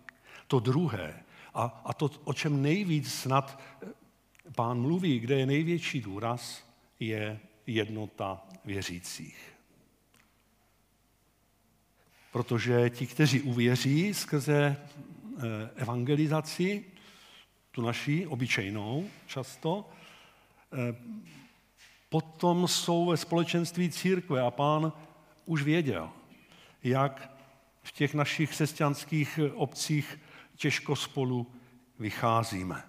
To 0.46 0.60
druhé, 0.60 1.22
a, 1.54 1.82
a 1.84 1.92
to, 1.92 2.10
o 2.24 2.32
čem 2.32 2.62
nejvíc 2.62 3.14
snad 3.14 3.60
eh, 3.82 3.86
pán 4.54 4.80
mluví, 4.80 5.18
kde 5.18 5.38
je 5.38 5.46
největší 5.46 6.00
důraz, 6.00 6.64
je 7.00 7.40
jednota 7.66 8.42
věřících. 8.64 9.52
Protože 12.32 12.90
ti, 12.90 13.06
kteří 13.06 13.40
uvěří 13.40 14.14
skrze 14.14 14.76
eh, 14.76 15.70
evangelizaci, 15.76 16.84
tu 17.70 17.82
naší 17.82 18.26
obyčejnou 18.26 19.08
často, 19.26 19.90
eh, 20.72 20.96
potom 22.08 22.68
jsou 22.68 23.06
ve 23.06 23.16
společenství 23.16 23.90
církve 23.90 24.40
a 24.40 24.50
pán 24.50 24.92
už 25.46 25.62
věděl, 25.62 26.10
jak 26.82 27.30
v 27.82 27.92
těch 27.92 28.14
našich 28.14 28.50
křesťanských 28.50 29.40
obcích 29.54 30.18
těžko 30.56 30.96
spolu 30.96 31.46
vycházíme. 31.98 32.82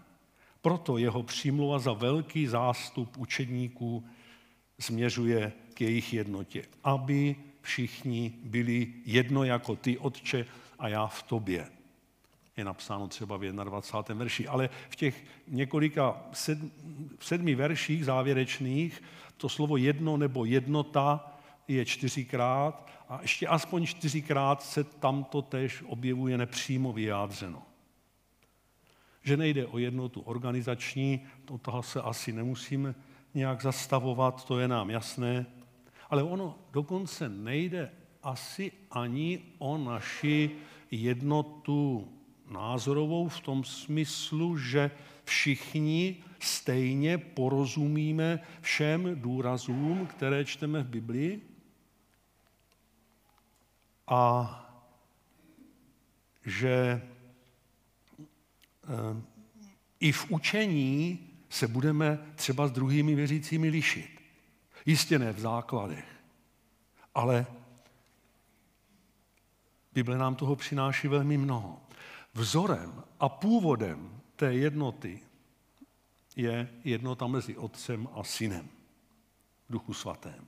Proto 0.61 0.97
jeho 0.97 1.23
přímluva 1.23 1.79
za 1.79 1.93
velký 1.93 2.47
zástup 2.47 3.17
učedníků 3.17 4.05
směřuje 4.79 5.53
k 5.75 5.81
jejich 5.81 6.13
jednotě, 6.13 6.63
aby 6.83 7.35
všichni 7.61 8.33
byli 8.43 8.93
jedno 9.05 9.43
jako 9.43 9.75
ty, 9.75 9.97
Otče, 9.97 10.45
a 10.79 10.87
já 10.87 11.07
v 11.07 11.23
tobě. 11.23 11.67
Je 12.57 12.65
napsáno 12.65 13.07
třeba 13.07 13.37
v 13.37 13.41
21. 13.41 14.19
verši. 14.19 14.47
Ale 14.47 14.69
v 14.89 14.95
těch 14.95 15.23
několika 15.47 16.23
sedm, 16.33 16.71
sedmi 17.19 17.55
verších 17.55 18.05
závěrečných 18.05 19.03
to 19.37 19.49
slovo 19.49 19.77
jedno 19.77 20.17
nebo 20.17 20.45
jednota 20.45 21.37
je 21.67 21.85
čtyřikrát 21.85 22.89
a 23.09 23.21
ještě 23.21 23.47
aspoň 23.47 23.85
čtyřikrát 23.85 24.63
se 24.63 24.83
tamto 24.83 25.41
tež 25.41 25.83
objevuje 25.85 26.37
nepřímo 26.37 26.93
vyjádřeno. 26.93 27.61
Že 29.23 29.37
nejde 29.37 29.65
o 29.65 29.77
jednotu 29.77 30.21
organizační, 30.21 31.21
to 31.45 31.57
toho 31.57 31.83
se 31.83 32.01
asi 32.01 32.33
nemusíme 32.33 32.95
nějak 33.33 33.61
zastavovat, 33.61 34.45
to 34.45 34.59
je 34.59 34.67
nám 34.67 34.89
jasné, 34.89 35.45
ale 36.09 36.23
ono 36.23 36.59
dokonce 36.71 37.29
nejde 37.29 37.91
asi 38.23 38.71
ani 38.91 39.41
o 39.57 39.77
naši 39.77 40.51
jednotu 40.91 42.07
názorovou 42.51 43.27
v 43.27 43.39
tom 43.39 43.63
smyslu, 43.63 44.57
že 44.57 44.91
všichni 45.23 46.23
stejně 46.39 47.17
porozumíme 47.17 48.39
všem 48.61 49.21
důrazům, 49.21 50.07
které 50.07 50.45
čteme 50.45 50.83
v 50.83 50.87
Biblii. 50.87 51.41
A 54.07 54.61
že 56.45 57.01
eh, 58.83 59.21
i 59.99 60.11
v 60.11 60.31
učení 60.31 61.19
se 61.49 61.67
budeme 61.67 62.19
třeba 62.35 62.67
s 62.67 62.71
druhými 62.71 63.15
věřícími 63.15 63.69
lišit. 63.69 64.14
Jistě 64.85 65.19
ne 65.19 65.33
v 65.33 65.39
základech, 65.39 66.05
ale 67.15 67.45
Bible 69.93 70.17
nám 70.17 70.35
toho 70.35 70.55
přináší 70.55 71.07
velmi 71.07 71.37
mnoho. 71.37 71.81
Vzorem 72.33 73.03
a 73.19 73.29
původem 73.29 74.21
té 74.35 74.53
jednoty 74.53 75.19
je 76.35 76.69
jednota 76.83 77.27
mezi 77.27 77.57
Otcem 77.57 78.07
a 78.13 78.23
Synem 78.23 78.67
Duchu 79.69 79.93
Svatém. 79.93 80.47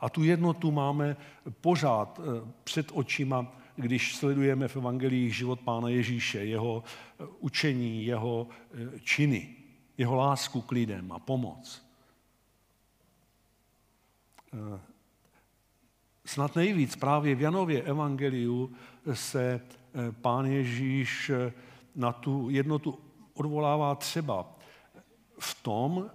A 0.00 0.08
tu 0.08 0.24
jednotu 0.24 0.70
máme 0.70 1.16
pořád 1.60 2.20
eh, 2.20 2.52
před 2.64 2.90
očima, 2.92 3.56
když 3.76 4.16
sledujeme 4.16 4.68
v 4.68 4.76
evangelii 4.76 5.30
život 5.30 5.60
Pána 5.60 5.88
Ježíše, 5.88 6.44
jeho 6.44 6.84
eh, 6.84 7.24
učení, 7.38 8.06
jeho 8.06 8.48
eh, 8.74 9.00
činy, 9.00 9.56
jeho 9.98 10.14
lásku 10.14 10.60
k 10.60 10.72
lidem 10.72 11.12
a 11.12 11.18
pomoc. 11.18 11.87
Snad 16.24 16.56
nejvíc 16.56 16.96
právě 16.96 17.34
v 17.34 17.40
Janově 17.40 17.82
evangeliu 17.82 18.76
se 19.12 19.60
pán 20.10 20.46
Ježíš 20.46 21.30
na 21.94 22.12
tu 22.12 22.50
jednotu 22.50 22.98
odvolává 23.34 23.94
třeba 23.94 24.56
v 25.38 25.62
tom, 25.62 26.10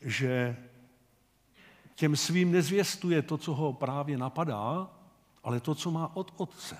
že 0.00 0.56
těm 1.94 2.16
svým 2.16 2.52
nezvěstuje 2.52 3.22
to, 3.22 3.38
co 3.38 3.54
ho 3.54 3.72
právě 3.72 4.18
napadá, 4.18 4.90
ale 5.44 5.60
to, 5.60 5.74
co 5.74 5.90
má 5.90 6.16
od 6.16 6.34
Otce. 6.36 6.78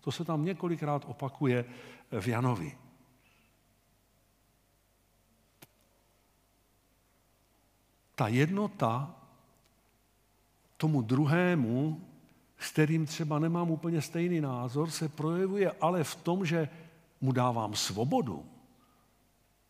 To 0.00 0.12
se 0.12 0.24
tam 0.24 0.44
několikrát 0.44 1.04
opakuje 1.08 1.64
v 2.20 2.28
Janovi. 2.28 2.78
Ta 8.14 8.28
jednota 8.28 9.19
tomu 10.80 11.02
druhému, 11.02 12.00
s 12.58 12.72
kterým 12.72 13.06
třeba 13.06 13.38
nemám 13.38 13.70
úplně 13.70 14.02
stejný 14.02 14.40
názor, 14.40 14.90
se 14.90 15.08
projevuje 15.08 15.72
ale 15.80 16.04
v 16.04 16.14
tom, 16.14 16.46
že 16.46 16.68
mu 17.20 17.32
dávám 17.32 17.74
svobodu, 17.74 18.46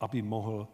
aby 0.00 0.22
mohl 0.22 0.68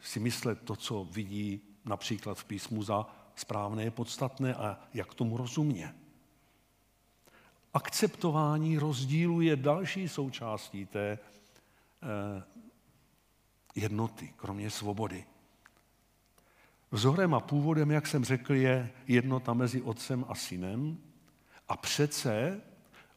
si 0.00 0.20
myslet 0.20 0.62
to, 0.62 0.76
co 0.76 1.04
vidí 1.04 1.60
například 1.84 2.38
v 2.38 2.44
písmu 2.44 2.82
za 2.82 3.06
správné, 3.34 3.90
podstatné 3.90 4.54
a 4.54 4.78
jak 4.94 5.14
tomu 5.14 5.36
rozumě. 5.36 5.94
Akceptování 7.74 8.78
rozdílu 8.78 9.40
je 9.40 9.56
další 9.56 10.08
součástí 10.08 10.86
té 10.86 11.18
eh, 11.18 12.42
jednoty, 13.74 14.34
kromě 14.36 14.70
svobody. 14.70 15.24
Vzorem 16.96 17.34
a 17.34 17.40
původem, 17.40 17.90
jak 17.90 18.06
jsem 18.06 18.24
řekl, 18.24 18.54
je 18.54 18.90
jednota 19.06 19.54
mezi 19.54 19.82
otcem 19.82 20.24
a 20.28 20.34
synem. 20.34 20.98
A 21.68 21.76
přece 21.76 22.60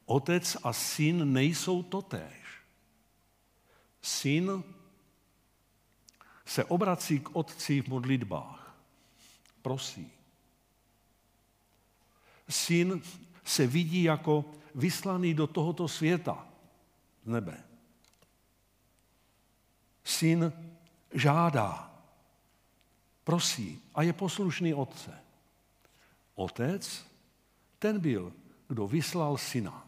otec 0.06 0.58
a 0.64 0.74
syn 0.74 1.34
nejsou 1.34 1.84
totéž. 1.84 2.64
Syn 4.02 4.64
se 6.46 6.64
obrací 6.64 7.20
k 7.20 7.36
otci 7.36 7.82
v 7.82 7.88
modlitbách. 7.88 8.76
Prosí. 9.62 10.12
Syn 12.50 13.02
se 13.44 13.68
vidí 13.68 14.04
jako 14.04 14.46
vyslaný 14.76 15.34
do 15.34 15.48
tohoto 15.48 15.88
světa 15.88 16.48
z 17.24 17.30
nebe. 17.30 17.64
Syn 20.04 20.54
žádá, 21.14 21.89
prosí 23.30 23.78
a 23.94 24.02
je 24.02 24.14
poslušný 24.14 24.74
otce. 24.74 25.14
Otec, 26.36 27.06
ten 27.80 28.00
byl, 28.00 28.34
kdo 28.68 28.88
vyslal 28.88 29.38
syna. 29.38 29.86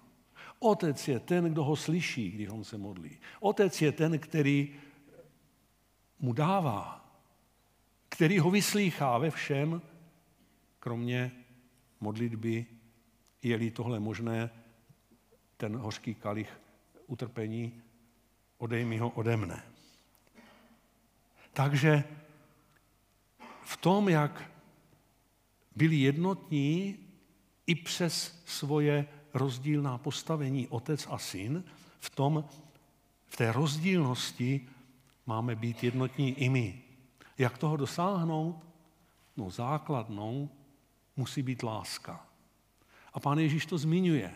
Otec 0.60 1.08
je 1.08 1.20
ten, 1.20 1.50
kdo 1.50 1.64
ho 1.64 1.76
slyší, 1.76 2.32
když 2.32 2.50
on 2.50 2.64
se 2.64 2.78
modlí. 2.78 3.18
Otec 3.40 3.82
je 3.82 3.92
ten, 3.92 4.20
který 4.20 4.78
mu 6.20 6.34
dává, 6.34 7.02
který 8.10 8.40
ho 8.40 8.52
vyslýchá 8.52 9.18
ve 9.18 9.32
všem, 9.32 9.82
kromě 10.80 11.32
modlitby, 12.00 12.66
je-li 13.42 13.72
tohle 13.72 14.00
možné, 14.00 14.50
ten 15.58 15.78
hořký 15.78 16.16
kalich 16.16 16.62
utrpení, 17.08 17.82
odej 18.58 18.86
mi 18.86 18.98
ho 18.98 19.10
ode 19.10 19.38
mne. 19.38 19.64
Takže 21.54 22.21
v 23.72 23.78
tom, 23.78 24.10
jak 24.10 24.52
byli 25.76 25.96
jednotní 25.96 26.98
i 27.68 27.76
přes 27.76 28.44
svoje 28.46 29.08
rozdílná 29.34 29.98
postavení 29.98 30.68
otec 30.68 31.08
a 31.10 31.18
syn, 31.18 31.64
v 32.00 32.10
tom, 32.10 32.44
v 33.28 33.38
té 33.38 33.52
rozdílnosti 33.52 34.68
máme 35.26 35.56
být 35.56 35.84
jednotní 35.84 36.30
i 36.32 36.50
my. 36.50 36.82
Jak 37.38 37.58
toho 37.58 37.78
dosáhnout? 37.78 38.60
No 39.38 39.50
základnou 39.50 40.50
musí 41.16 41.42
být 41.42 41.64
láska. 41.64 42.28
A 43.14 43.20
pán 43.20 43.40
Ježíš 43.40 43.66
to 43.66 43.78
zmiňuje, 43.78 44.32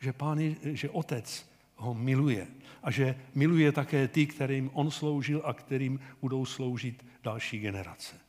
že, 0.00 0.12
pán 0.12 0.38
Je, 0.38 0.56
že 0.62 0.90
otec 0.90 1.46
ho 1.76 1.94
miluje 1.94 2.46
a 2.82 2.90
že 2.90 3.14
miluje 3.34 3.72
také 3.72 4.08
ty, 4.08 4.26
kterým 4.26 4.70
on 4.74 4.90
sloužil 4.90 5.42
a 5.44 5.54
kterým 5.54 6.00
budou 6.20 6.46
sloužit 6.46 7.06
další 7.22 7.58
generace. 7.58 8.25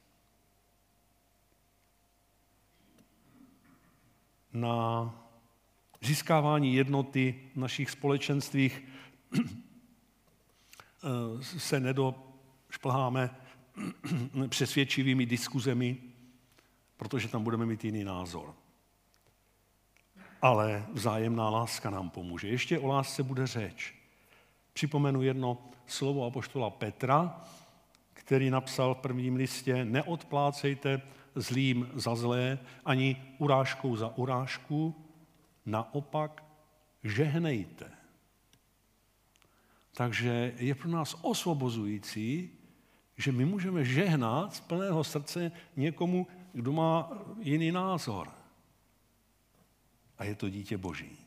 Na 4.54 5.14
získávání 6.02 6.76
jednoty 6.76 7.50
v 7.54 7.58
našich 7.58 7.92
společenstvích 7.92 8.84
se 11.42 11.80
nedošplháme 11.80 13.30
přesvědčivými 14.50 15.26
diskuzemi, 15.26 15.98
protože 16.98 17.28
tam 17.28 17.44
budeme 17.44 17.66
mít 17.66 17.86
jiný 17.86 18.04
názor. 18.04 18.56
Ale 20.42 20.86
vzájemná 20.94 21.50
láska 21.50 21.90
nám 21.90 22.10
pomůže. 22.10 22.48
Ještě 22.48 22.80
o 22.80 22.88
lásce 22.88 23.24
bude 23.24 23.48
řeč. 23.48 23.94
Připomenu 24.74 25.22
jedno 25.22 25.58
slovo 25.86 26.26
apoštola 26.26 26.70
Petra, 26.70 27.42
který 28.14 28.50
napsal 28.50 28.96
v 28.96 28.98
prvním 28.98 29.36
listě, 29.36 29.86
neodplácejte 29.86 31.02
zlým 31.38 31.90
za 31.94 32.16
zlé, 32.16 32.60
ani 32.86 33.16
urážkou 33.38 33.96
za 33.96 34.18
urážku, 34.18 34.96
naopak 35.66 36.44
žehnejte. 37.04 37.92
Takže 39.94 40.54
je 40.58 40.76
pro 40.76 40.90
nás 40.90 41.16
osvobozující, 41.22 42.50
že 43.18 43.32
my 43.32 43.46
můžeme 43.46 43.86
žehnat 43.86 44.56
z 44.56 44.60
plného 44.60 45.04
srdce 45.04 45.52
někomu, 45.76 46.28
kdo 46.54 46.72
má 46.72 47.10
jiný 47.40 47.72
názor. 47.72 48.32
A 50.18 50.24
je 50.24 50.36
to 50.36 50.50
dítě 50.50 50.78
Boží. 50.78 51.18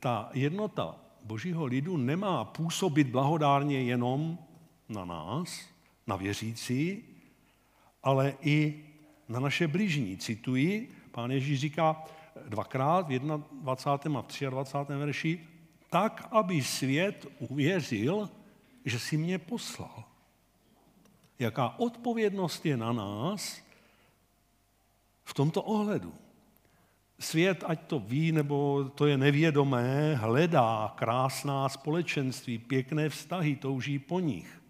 Ta 0.00 0.30
jednota 0.32 0.96
Božího 1.24 1.64
lidu 1.64 1.96
nemá 1.96 2.44
působit 2.44 3.06
blahodárně 3.06 3.82
jenom 3.82 4.38
na 4.88 5.04
nás, 5.04 5.68
na 6.06 6.16
věřící, 6.16 7.04
ale 8.02 8.34
i 8.40 8.84
na 9.28 9.40
naše 9.40 9.68
bližní. 9.68 10.16
Cituji, 10.16 10.88
pán 11.10 11.30
Ježíš 11.30 11.60
říká 11.60 12.04
dvakrát 12.48 13.06
v 13.08 13.18
21. 13.62 14.20
a 14.46 14.50
23. 14.50 14.94
verši, 14.96 15.40
tak, 15.90 16.28
aby 16.30 16.62
svět 16.62 17.26
uvěřil, 17.38 18.30
že 18.84 18.98
si 18.98 19.16
mě 19.16 19.38
poslal. 19.38 20.04
Jaká 21.38 21.78
odpovědnost 21.78 22.66
je 22.66 22.76
na 22.76 22.92
nás 22.92 23.62
v 25.24 25.34
tomto 25.34 25.62
ohledu. 25.62 26.14
Svět, 27.18 27.64
ať 27.66 27.80
to 27.86 27.98
ví, 27.98 28.32
nebo 28.32 28.84
to 28.84 29.06
je 29.06 29.18
nevědomé, 29.18 30.14
hledá 30.14 30.94
krásná 30.96 31.68
společenství, 31.68 32.58
pěkné 32.58 33.08
vztahy, 33.08 33.56
touží 33.56 33.98
po 33.98 34.20
nich. 34.20 34.61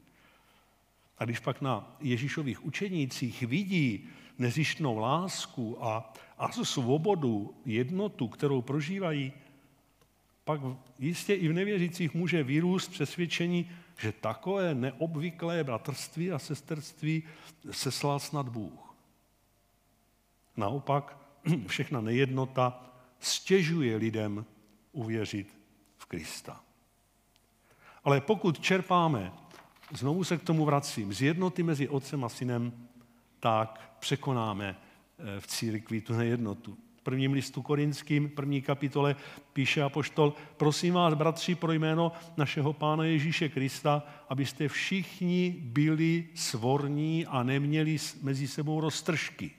A 1.22 1.24
když 1.24 1.38
pak 1.38 1.60
na 1.60 1.96
Ježíšových 2.00 2.64
učenících 2.64 3.42
vidí 3.42 4.08
nezištnou 4.38 4.98
lásku 4.98 5.84
a, 5.84 6.12
a 6.38 6.52
svobodu, 6.52 7.54
jednotu, 7.64 8.28
kterou 8.28 8.62
prožívají, 8.62 9.32
pak 10.44 10.60
jistě 10.98 11.34
i 11.34 11.48
v 11.48 11.52
nevěřících 11.52 12.14
může 12.14 12.42
vyrůst 12.42 12.90
přesvědčení, 12.90 13.70
že 13.98 14.12
takové 14.12 14.74
neobvyklé 14.74 15.64
bratrství 15.64 16.32
a 16.32 16.38
sesterství 16.38 17.22
seslal 17.70 18.18
snad 18.18 18.48
Bůh. 18.48 18.94
Naopak, 20.56 21.18
všechna 21.66 22.00
nejednota 22.00 22.94
stěžuje 23.20 23.96
lidem 23.96 24.44
uvěřit 24.92 25.58
v 25.96 26.06
Krista. 26.06 26.60
Ale 28.04 28.20
pokud 28.20 28.60
čerpáme, 28.60 29.32
znovu 29.92 30.24
se 30.24 30.38
k 30.38 30.42
tomu 30.42 30.64
vracím, 30.64 31.12
z 31.12 31.22
jednoty 31.22 31.62
mezi 31.62 31.88
otcem 31.88 32.24
a 32.24 32.28
synem, 32.28 32.72
tak 33.40 33.96
překonáme 34.00 34.76
eh, 34.76 35.40
v 35.40 35.46
církvi 35.46 36.00
tu 36.00 36.12
nejednotu 36.12 36.78
prvním 37.02 37.32
listu 37.32 37.62
korinským, 37.62 38.28
první 38.28 38.62
kapitole, 38.62 39.16
píše 39.52 39.82
apoštol, 39.82 40.34
prosím 40.56 40.94
vás, 40.94 41.14
bratři, 41.14 41.54
pro 41.54 41.72
jméno 41.72 42.12
našeho 42.36 42.72
Pána 42.72 43.04
Ježíše 43.04 43.48
Krista, 43.48 44.02
abyste 44.28 44.68
všichni 44.68 45.56
byli 45.60 46.28
svorní 46.34 47.26
a 47.26 47.42
neměli 47.42 47.96
mezi 48.22 48.48
sebou 48.48 48.80
roztržky. 48.80 49.50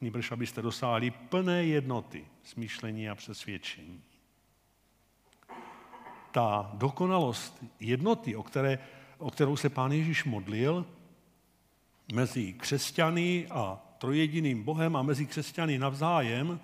Nýbrž, 0.00 0.32
abyste 0.32 0.62
dosáhli 0.62 1.10
plné 1.10 1.64
jednoty 1.64 2.24
smýšlení 2.42 3.08
a 3.08 3.14
přesvědčení. 3.14 4.02
Ta 6.32 6.70
dokonalost 6.74 7.64
jednoty, 7.80 8.36
o, 8.36 8.42
které, 8.42 8.78
o 9.18 9.30
kterou 9.30 9.56
se 9.56 9.68
Pán 9.68 9.92
Ježíš 9.92 10.24
modlil, 10.24 10.86
mezi 12.12 12.52
křesťany 12.52 13.46
a 13.50 13.80
trojediným 13.98 14.62
Bohem 14.62 14.96
a 14.96 15.02
mezi 15.02 15.26
křesťany 15.26 15.78
navzájem, 15.78 16.60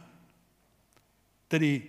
tedy 1.49 1.83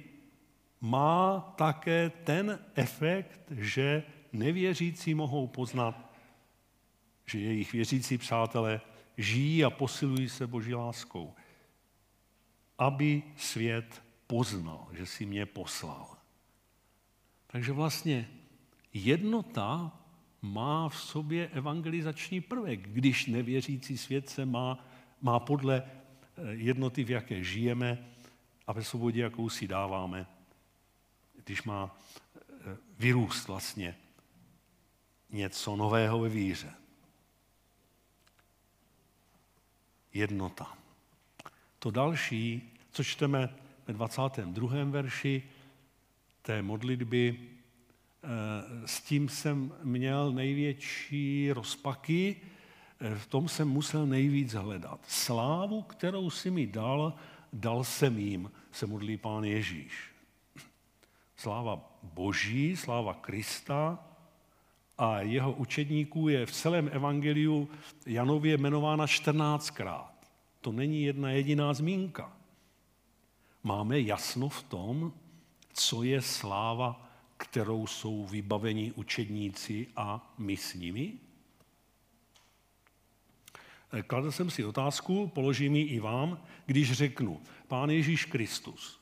má 0.81 1.39
také 1.55 2.09
ten 2.09 2.59
efekt, 2.75 3.41
že 3.51 4.03
nevěřící 4.33 5.15
mohou 5.15 5.47
poznat, 5.47 6.13
že 7.25 7.39
jejich 7.39 7.73
věřící 7.73 8.17
přátelé 8.17 8.81
žijí 9.17 9.65
a 9.65 9.69
posilují 9.69 10.29
se 10.29 10.47
Boží 10.47 10.75
láskou. 10.75 11.33
Aby 12.77 13.23
svět 13.37 14.03
poznal, 14.27 14.87
že 14.91 15.05
si 15.05 15.25
mě 15.25 15.45
poslal. 15.45 16.17
Takže 17.47 17.71
vlastně 17.71 18.29
jednota 18.93 19.99
má 20.41 20.89
v 20.89 20.99
sobě 20.99 21.47
evangelizační 21.47 22.41
prvek, 22.41 22.89
když 22.89 23.25
nevěřící 23.25 23.97
svět 23.97 24.29
se 24.29 24.45
má 24.45 24.85
má 25.21 25.39
podle 25.39 25.83
eh, 25.83 26.51
jednoty, 26.51 27.03
v 27.03 27.09
jaké 27.09 27.43
žijeme 27.43 28.05
a 28.67 28.73
ve 28.73 28.83
svobodě, 28.83 29.21
jakou 29.21 29.49
si 29.49 29.67
dáváme, 29.67 30.27
když 31.45 31.63
má 31.63 31.97
eh, 32.35 32.77
vyrůst 32.99 33.47
vlastně 33.47 33.95
něco 35.29 35.75
nového 35.75 36.19
ve 36.19 36.29
víře. 36.29 36.73
Jednota. 40.13 40.77
To 41.79 41.91
další, 41.91 42.71
co 42.91 43.03
čteme 43.03 43.55
ve 43.87 43.93
22. 43.93 44.83
verši 44.83 45.43
té 46.41 46.61
modlitby, 46.61 47.49
s 48.85 49.01
tím 49.01 49.29
jsem 49.29 49.73
měl 49.83 50.31
největší 50.31 51.51
rozpaky, 51.51 52.35
Eh, 52.99 53.15
v 53.15 53.27
tom 53.27 53.49
jsem 53.49 53.67
musel 53.67 54.05
nejvíc 54.05 54.53
hledat. 54.53 54.99
Slávu, 55.07 55.81
kterou 55.81 56.29
si 56.29 56.51
mi 56.51 56.67
dal, 56.67 57.13
dal 57.53 57.83
jsem 57.83 58.19
jim, 58.19 58.51
se 58.71 58.85
modlí 58.85 59.17
pán 59.17 59.43
Ježíš. 59.43 60.11
Sláva 61.37 61.97
Boží, 62.03 62.77
sláva 62.77 63.13
Krista 63.13 63.99
a 64.97 65.21
jeho 65.21 65.51
učedníků 65.53 66.29
je 66.29 66.45
v 66.45 66.51
celém 66.51 66.89
evangeliu 66.93 67.69
Janově 68.05 68.57
jmenována 68.57 69.05
14krát. 69.05 70.15
To 70.61 70.71
není 70.71 71.03
jedna 71.03 71.31
jediná 71.31 71.73
zmínka. 71.73 72.33
Máme 73.63 73.99
jasno 73.99 74.49
v 74.49 74.63
tom, 74.63 75.13
co 75.73 76.03
je 76.03 76.21
sláva, 76.21 77.04
kterou 77.37 77.87
jsou 77.87 78.25
vybaveni 78.25 78.91
učedníci 78.91 79.87
a 79.95 80.33
my 80.37 80.57
s 80.57 80.73
nimi? 80.73 81.13
Eh, 83.91 84.03
kladl 84.03 84.31
jsem 84.31 84.49
si 84.49 84.65
otázku, 84.65 85.27
položím 85.27 85.75
ji 85.75 85.83
i 85.83 85.99
vám, 85.99 86.39
když 86.65 86.91
řeknu, 86.91 87.41
Pán 87.67 87.89
Ježíš 87.89 88.25
Kristus, 88.25 88.99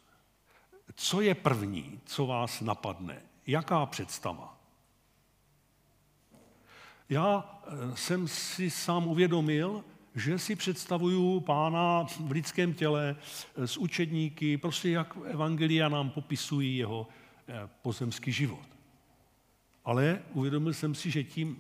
co 0.96 1.22
je 1.22 1.36
první, 1.36 2.00
co 2.06 2.26
vás 2.26 2.62
napadne? 2.62 3.22
Jaká 3.48 3.86
představa? 3.86 4.58
Já 7.10 7.60
eh, 7.66 7.98
jsem 7.98 8.28
si 8.28 8.70
sám 8.70 9.08
uvědomil, 9.08 9.84
že 10.16 10.40
si 10.40 10.56
představuju 10.56 11.40
pána 11.40 12.06
v 12.20 12.32
lidském 12.32 12.74
těle 12.74 13.16
eh, 13.56 13.68
s 13.68 13.78
učedníky, 13.78 14.58
prostě 14.58 14.90
jak 14.90 15.18
evangelia 15.26 15.90
nám 15.90 16.10
popisují 16.10 16.78
jeho 16.78 17.08
pozemský 17.82 18.32
život. 18.32 18.68
Ale 19.86 20.22
uvědomil 20.34 20.74
jsem 20.74 20.96
si, 20.96 21.12
že 21.12 21.24
tím, 21.24 21.60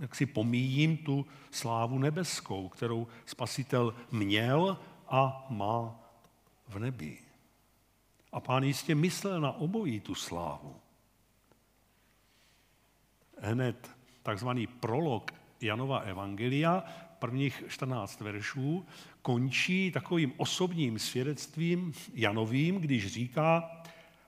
jak 0.00 0.14
si 0.14 0.26
pomíjím 0.26 0.96
tu 0.96 1.26
slávu 1.50 1.98
nebeskou, 1.98 2.68
kterou 2.68 3.06
spasitel 3.26 3.94
měl 4.10 4.78
a 5.08 5.46
má 5.50 6.00
v 6.68 6.78
nebi. 6.78 7.18
A 8.32 8.40
pán 8.40 8.62
jistě 8.62 8.94
myslel 8.94 9.40
na 9.40 9.52
obojí 9.52 10.00
tu 10.00 10.14
slávu. 10.14 10.76
Hned 13.38 13.90
takzvaný 14.22 14.66
prolog 14.66 15.30
Janova 15.60 15.98
Evangelia, 15.98 16.84
prvních 17.18 17.64
14 17.68 18.20
veršů, 18.20 18.86
končí 19.22 19.90
takovým 19.90 20.32
osobním 20.36 20.98
svědectvím 20.98 21.92
Janovým, 22.14 22.80
když 22.80 23.06
říká, 23.06 23.70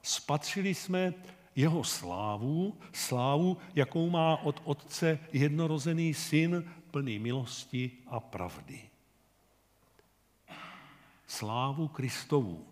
spatřili 0.04 0.74
jsme 0.74 1.14
jeho 1.56 1.84
slávu, 1.84 2.78
slávu, 2.92 3.56
jakou 3.74 4.10
má 4.10 4.36
od 4.36 4.60
Otce 4.64 5.18
jednorozený 5.32 6.14
syn, 6.14 6.70
plný 6.90 7.18
milosti 7.18 7.90
a 8.06 8.20
pravdy. 8.20 8.80
Slávu 11.26 11.88
Kristovu 11.88 12.66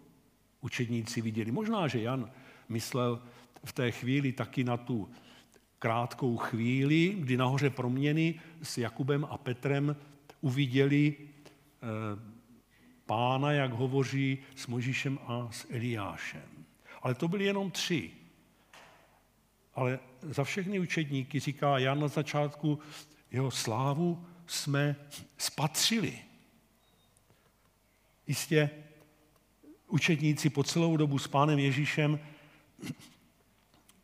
učedníci 0.61 1.21
viděli. 1.21 1.51
Možná, 1.51 1.89
že 1.89 2.03
Jan 2.03 2.31
myslel 2.69 3.23
v 3.65 3.73
té 3.73 3.91
chvíli 3.91 4.33
taky 4.33 4.65
na 4.65 4.77
tu 4.77 5.11
krátkou 5.79 6.37
chvíli, 6.37 7.17
kdy 7.19 7.37
nahoře 7.37 7.71
proměny 7.71 8.41
s 8.63 8.79
Jakubem 8.79 9.27
a 9.31 9.39
Petrem 9.39 9.97
uviděli 10.41 11.17
eh, 11.19 11.87
pána, 13.07 13.53
jak 13.53 13.73
hovoří 13.73 14.39
s 14.57 14.67
Možíšem 14.67 15.19
a 15.27 15.49
s 15.51 15.67
Eliášem. 15.71 16.52
Ale 17.03 17.15
to 17.15 17.29
byli 17.29 17.45
jenom 17.45 17.71
tři. 17.71 18.11
Ale 19.75 19.99
za 20.21 20.45
všechny 20.45 20.79
učedníky, 20.79 21.41
říká 21.41 21.79
Jan 21.79 22.01
na 22.01 22.09
začátku, 22.09 22.79
jeho 23.31 23.51
slávu 23.51 24.27
jsme 24.47 24.97
spatřili. 25.39 26.19
Jistě 28.27 28.71
učedníci 29.89 30.51
po 30.51 30.65
celou 30.65 30.97
dobu 30.97 31.19
s 31.19 31.29
pánem 31.29 31.59
Ježíšem 31.59 32.21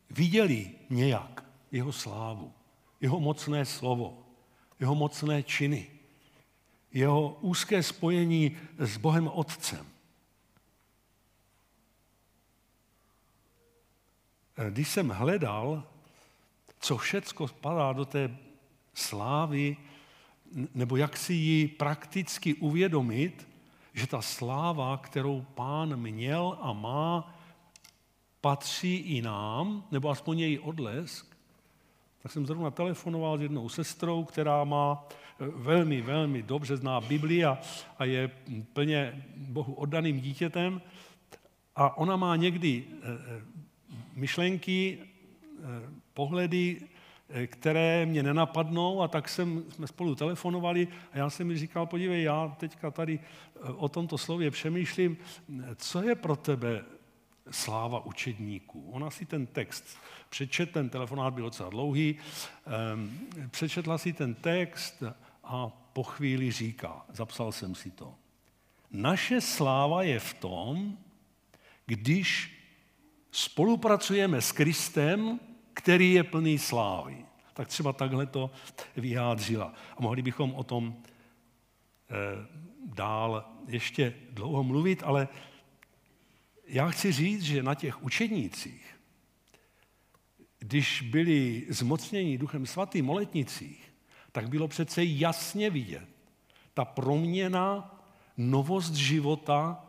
viděli 0.09 0.71
nějak 0.89 1.45
jeho 1.71 1.91
slávu, 1.91 2.53
jeho 3.01 3.19
mocné 3.19 3.65
slovo, 3.65 4.25
jeho 4.79 4.95
mocné 4.95 5.43
činy, 5.43 5.87
jeho 6.93 7.37
úzké 7.41 7.83
spojení 7.83 8.57
s 8.77 8.97
Bohem 8.97 9.27
Otcem. 9.27 9.85
Když 14.69 14.89
jsem 14.89 15.09
hledal, 15.09 15.83
co 16.79 16.97
všecko 16.97 17.47
spadá 17.47 17.93
do 17.93 18.05
té 18.05 18.37
slávy, 18.93 19.77
nebo 20.75 20.95
jak 20.97 21.17
si 21.17 21.33
ji 21.33 21.67
prakticky 21.67 22.53
uvědomit, 22.53 23.47
že 23.93 24.07
ta 24.07 24.21
sláva, 24.21 24.97
kterou 24.97 25.41
pán 25.41 25.95
měl 25.95 26.57
a 26.61 26.73
má, 26.73 27.35
patří 28.41 28.95
i 28.95 29.21
nám, 29.21 29.83
nebo 29.91 30.09
aspoň 30.09 30.39
její 30.39 30.59
odlesk, 30.59 31.37
tak 32.23 32.31
jsem 32.31 32.45
zrovna 32.45 32.71
telefonoval 32.71 33.37
s 33.37 33.41
jednou 33.41 33.69
sestrou, 33.69 34.23
která 34.23 34.63
má 34.63 35.07
eh, 35.07 35.45
velmi, 35.55 36.01
velmi 36.01 36.43
dobře 36.43 36.77
zná 36.77 37.01
Bibli 37.01 37.45
a, 37.45 37.57
a 37.97 38.05
je 38.05 38.31
plně 38.73 39.25
Bohu 39.35 39.73
oddaným 39.73 40.19
dítětem. 40.19 40.81
A 41.75 41.97
ona 41.97 42.15
má 42.15 42.35
někdy 42.35 42.83
eh, 42.89 43.07
eh, 43.37 43.41
myšlenky, 44.19 44.97
pohledy, 46.13 46.81
které 47.47 48.05
mě 48.05 48.23
nenapadnou 48.23 49.01
a 49.01 49.07
tak 49.07 49.29
jsem, 49.29 49.63
jsme 49.69 49.87
spolu 49.87 50.15
telefonovali 50.15 50.87
a 51.11 51.17
já 51.17 51.29
jsem 51.29 51.47
mi 51.47 51.57
říkal, 51.57 51.85
podívej, 51.85 52.23
já 52.23 52.55
teďka 52.59 52.91
tady 52.91 53.19
o 53.75 53.89
tomto 53.89 54.17
slově 54.17 54.51
přemýšlím, 54.51 55.17
co 55.75 56.01
je 56.01 56.15
pro 56.15 56.35
tebe 56.35 56.83
sláva 57.51 58.05
učedníků. 58.05 58.89
Ona 58.91 59.09
si 59.09 59.25
ten 59.25 59.45
text 59.45 59.97
přečet, 60.29 60.71
ten 60.71 60.89
telefonát 60.89 61.33
byl 61.33 61.43
docela 61.43 61.69
dlouhý, 61.69 62.15
ehm, 62.65 63.19
přečetla 63.51 63.97
si 63.97 64.13
ten 64.13 64.35
text 64.35 65.03
a 65.43 65.67
po 65.93 66.03
chvíli 66.03 66.51
říká, 66.51 67.05
zapsal 67.13 67.51
jsem 67.51 67.75
si 67.75 67.91
to, 67.91 68.15
naše 68.91 69.41
sláva 69.41 70.03
je 70.03 70.19
v 70.19 70.33
tom, 70.33 70.97
když 71.85 72.58
spolupracujeme 73.31 74.41
s 74.41 74.51
Kristem, 74.51 75.39
který 75.73 76.13
je 76.13 76.23
plný 76.23 76.57
slávy. 76.57 77.25
Tak 77.53 77.67
třeba 77.67 77.93
takhle 77.93 78.25
to 78.25 78.51
vyjádřila. 78.95 79.73
A 79.97 80.01
mohli 80.01 80.21
bychom 80.21 80.53
o 80.53 80.63
tom 80.63 80.95
eh, 80.95 82.15
dál 82.85 83.45
ještě 83.67 84.13
dlouho 84.29 84.63
mluvit, 84.63 85.03
ale 85.05 85.27
já 86.67 86.89
chci 86.89 87.11
říct, 87.11 87.43
že 87.43 87.63
na 87.63 87.75
těch 87.75 88.03
učednících, 88.03 88.95
když 90.59 91.01
byli 91.01 91.65
zmocněni 91.69 92.37
Duchem 92.37 92.65
Svatým 92.65 93.09
o 93.09 93.13
letnicích, 93.13 93.93
tak 94.31 94.49
bylo 94.49 94.67
přece 94.67 95.03
jasně 95.03 95.69
vidět 95.69 96.07
ta 96.73 96.85
proměna, 96.85 97.95
novost 98.37 98.93
života 98.93 99.88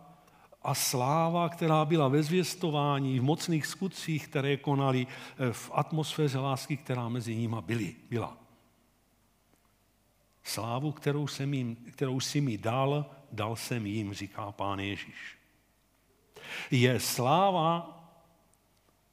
a 0.63 0.75
sláva, 0.75 1.49
která 1.49 1.85
byla 1.85 2.09
ve 2.09 2.23
zvěstování, 2.23 3.21
v 3.21 3.23
mocných 3.23 3.67
skutcích, 3.67 4.29
které 4.29 4.57
konali 4.57 5.07
eh, 5.07 5.53
v 5.53 5.71
atmosféře 5.75 6.39
lásky, 6.39 6.77
která 6.77 7.09
mezi 7.09 7.37
nimi 7.37 7.57
byly, 7.61 7.97
byla. 8.11 8.37
Slávu, 10.43 10.93
kterou, 10.93 11.27
jsem 11.27 11.55
jim, 11.55 11.77
kterou 11.77 12.21
si 12.21 12.41
mi 12.41 12.59
dal, 12.59 13.07
dal 13.33 13.57
jsem 13.57 13.87
jim, 13.87 14.15
říká 14.15 14.53
pán 14.53 14.81
Ježíš. 14.81 15.39
Je 16.71 17.01
sláva 17.01 17.97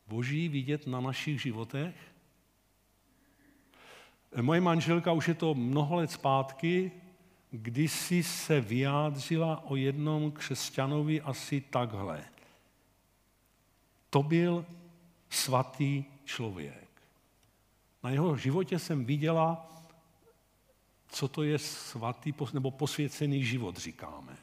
Boží 0.08 0.50
vidět 0.50 0.88
na 0.88 1.00
našich 1.00 1.42
životech? 1.42 1.96
Moje 4.42 4.62
manželka 4.62 5.12
už 5.12 5.28
je 5.28 5.34
to 5.34 5.56
mnoho 5.56 5.96
let 5.96 6.12
zpátky, 6.12 6.92
když 7.52 7.92
si 7.92 8.24
se 8.24 8.62
vyjádřila 8.62 9.64
o 9.66 9.76
jednom 9.76 10.32
křesťanovi 10.32 11.22
asi 11.22 11.62
takhle. 11.62 12.26
To 14.10 14.24
byl 14.24 14.66
svatý 15.30 16.04
člověk. 16.26 16.88
Na 18.04 18.10
jeho 18.10 18.38
životě 18.38 18.80
jsem 18.80 19.06
viděla, 19.06 19.72
co 21.08 21.28
to 21.28 21.44
je 21.44 21.60
svatý 21.60 22.34
nebo 22.54 22.72
posvěcený 22.72 23.44
život, 23.44 23.78
říkáme. 23.78 24.38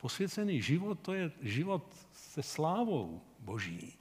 Posvěcený 0.00 0.62
život 0.62 0.98
to 1.00 1.14
je 1.14 1.32
život 1.42 1.96
se 2.12 2.42
slávou 2.42 3.22
Boží. 3.38 3.92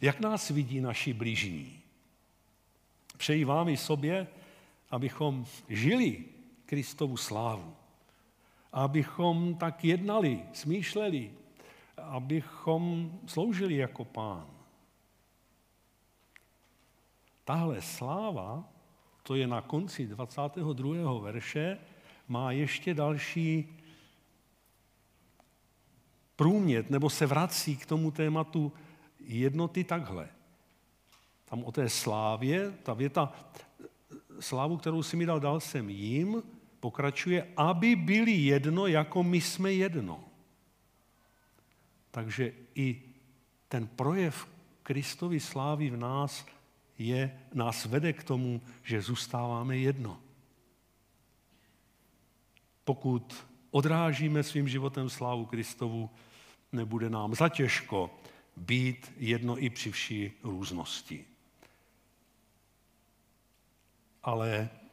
Jak 0.00 0.20
nás 0.20 0.50
vidí 0.50 0.80
naši 0.80 1.12
blížní? 1.12 1.80
Přeji 3.16 3.44
vám 3.44 3.68
i 3.68 3.76
sobě, 3.76 4.26
abychom 4.90 5.46
žili 5.68 6.24
Kristovu 6.66 7.16
slávu. 7.16 7.76
Abychom 8.72 9.54
tak 9.54 9.84
jednali, 9.84 10.42
smýšleli, 10.52 11.32
abychom 11.96 13.12
sloužili 13.26 13.76
jako 13.76 14.04
pán. 14.04 14.46
Tahle 17.44 17.82
sláva, 17.82 18.64
to 19.22 19.34
je 19.34 19.46
na 19.46 19.60
konci 19.60 20.06
22. 20.06 21.20
verše, 21.20 21.78
má 22.28 22.52
ještě 22.52 22.94
další 22.94 23.78
průmět, 26.36 26.90
nebo 26.90 27.10
se 27.10 27.26
vrací 27.26 27.76
k 27.76 27.86
tomu 27.86 28.10
tématu 28.10 28.72
jednoty 29.20 29.84
takhle. 29.84 30.28
Tam 31.44 31.64
o 31.64 31.72
té 31.72 31.88
slávě, 31.88 32.70
ta 32.82 32.94
věta, 32.94 33.32
slávu, 34.40 34.76
kterou 34.76 35.02
si 35.02 35.16
mi 35.16 35.26
dal, 35.26 35.40
dal 35.40 35.60
jsem 35.60 35.90
jim, 35.90 36.42
pokračuje, 36.84 37.48
aby 37.56 37.96
byli 37.96 38.32
jedno, 38.52 38.86
jako 38.86 39.22
my 39.22 39.40
jsme 39.40 39.72
jedno. 39.72 40.24
Takže 42.10 42.52
i 42.74 43.02
ten 43.68 43.88
projev 43.88 44.48
Kristovy 44.82 45.40
slávy 45.40 45.90
v 45.90 45.96
nás 45.96 46.46
je, 46.98 47.40
nás 47.54 47.84
vede 47.84 48.12
k 48.12 48.24
tomu, 48.24 48.60
že 48.82 49.00
zůstáváme 49.00 49.76
jedno. 49.76 50.20
Pokud 52.84 53.46
odrážíme 53.70 54.42
svým 54.42 54.68
životem 54.68 55.08
slávu 55.08 55.46
Kristovu, 55.46 56.10
nebude 56.72 57.10
nám 57.10 57.34
zatěžko 57.34 58.12
být 58.56 59.12
jedno 59.16 59.56
i 59.56 59.70
při 59.70 59.90
vší 59.90 60.32
různosti. 60.42 61.24
Ale 64.22 64.83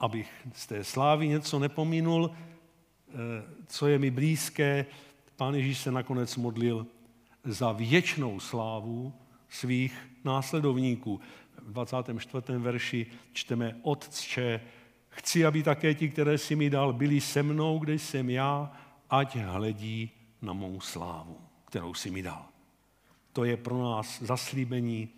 abych 0.00 0.30
z 0.54 0.66
té 0.66 0.84
slávy 0.84 1.28
něco 1.28 1.58
nepominul, 1.58 2.30
eh, 2.30 3.14
co 3.66 3.86
je 3.86 3.98
mi 3.98 4.10
blízké, 4.10 4.86
pán 5.36 5.54
Ježíš 5.54 5.78
se 5.78 5.92
nakonec 5.92 6.36
modlil 6.36 6.86
za 7.44 7.72
věčnou 7.72 8.40
slávu 8.40 9.12
svých 9.48 10.08
následovníků. 10.24 11.20
V 11.62 11.72
24. 11.72 12.58
verši 12.58 13.06
čteme 13.32 13.76
Otče, 13.82 14.60
chci, 15.08 15.46
aby 15.46 15.62
také 15.62 15.94
ti, 15.94 16.08
které 16.08 16.38
si 16.38 16.56
mi 16.56 16.70
dal, 16.70 16.92
byli 16.92 17.20
se 17.20 17.42
mnou, 17.42 17.78
kde 17.78 17.94
jsem 17.94 18.30
já, 18.30 18.72
ať 19.10 19.36
hledí 19.36 20.10
na 20.42 20.52
mou 20.52 20.80
slávu, 20.80 21.36
kterou 21.64 21.94
si 21.94 22.10
mi 22.10 22.22
dal. 22.22 22.46
To 23.32 23.44
je 23.44 23.56
pro 23.56 23.82
nás 23.82 24.22
zaslíbení 24.22 25.08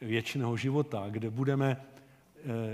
věčného 0.00 0.56
života, 0.56 1.06
kde 1.08 1.30
budeme 1.30 1.76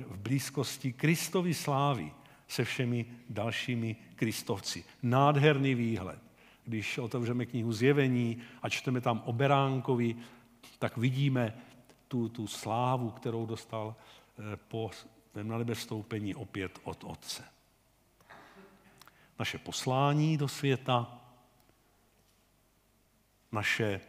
v 0.07 0.19
blízkosti 0.19 0.93
Kristovy 0.93 1.55
slávy 1.55 2.13
se 2.49 2.65
všemi 2.65 3.07
dalšími 3.29 3.97
kristovci. 4.15 4.85
Nádherný 5.03 5.75
výhled. 5.75 6.19
Když 6.65 6.99
otevřeme 6.99 7.47
knihu 7.47 7.73
Zjevení 7.73 8.43
a 8.63 8.69
čteme 8.69 9.01
tam 9.01 9.23
o 9.25 9.33
Beránkovi, 9.33 10.17
tak 10.79 10.97
vidíme 10.97 11.55
tu, 12.09 12.29
tu 12.29 12.47
slávu, 12.47 13.11
kterou 13.11 13.47
dostal 13.47 13.95
eh, 14.39 14.57
po 14.57 14.91
na 15.43 15.59
nebe 15.59 15.75
stoupení 15.75 16.35
opět 16.35 16.79
od 16.83 17.05
Otce. 17.05 17.45
Naše 19.39 19.59
poslání 19.59 20.37
do 20.37 20.49
světa, 20.49 21.19
naše 23.53 24.01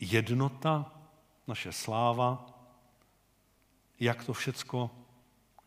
jednota, 0.00 0.92
naše 1.46 1.72
sláva, 1.72 2.57
jak 4.00 4.24
to 4.24 4.32
všecko 4.32 4.90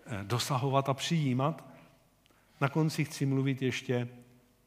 eh, 0.06 0.24
dosahovat 0.24 0.90
a 0.90 0.94
přijímat. 0.94 1.66
Na 2.62 2.70
konci 2.70 3.06
chci 3.06 3.26
mluvit 3.26 3.62
ještě 3.62 4.08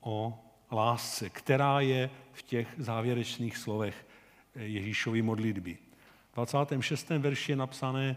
o 0.00 0.38
lásce, 0.72 1.30
která 1.30 1.80
je 1.80 2.10
v 2.32 2.42
těch 2.42 2.74
závěrečných 2.78 3.56
slovech 3.56 4.06
eh, 4.54 4.62
Ježíšovy 4.62 5.22
modlitby. 5.22 5.78
V 6.32 6.34
26. 6.34 7.10
verši 7.10 7.52
je 7.52 7.56
napsané, 7.56 8.16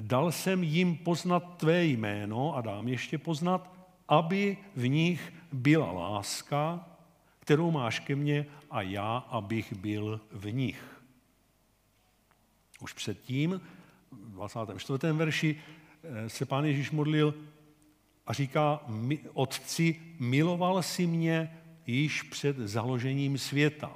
dal 0.00 0.32
jsem 0.32 0.62
jim 0.62 0.96
poznat 0.96 1.56
tvé 1.56 1.84
jméno 1.84 2.56
a 2.56 2.60
dám 2.60 2.88
ještě 2.88 3.18
poznat, 3.18 3.72
aby 4.08 4.56
v 4.76 4.88
nich 4.88 5.32
byla 5.52 5.92
láska, 5.92 6.88
kterou 7.40 7.70
máš 7.70 7.98
ke 8.00 8.16
mně 8.16 8.46
a 8.70 8.82
já, 8.82 9.16
abych 9.16 9.72
byl 9.72 10.20
v 10.32 10.52
nich. 10.52 11.02
Už 12.80 12.92
předtím, 12.92 13.60
24. 14.12 15.12
verši, 15.12 15.62
eh, 16.02 16.28
se 16.28 16.46
pán 16.46 16.64
Ježíš 16.64 16.90
modlil 16.90 17.34
a 18.26 18.32
říká, 18.32 18.80
otci, 19.32 20.00
miloval 20.18 20.82
si 20.82 21.06
mě 21.06 21.58
již 21.86 22.22
před 22.22 22.56
založením 22.56 23.38
světa. 23.38 23.92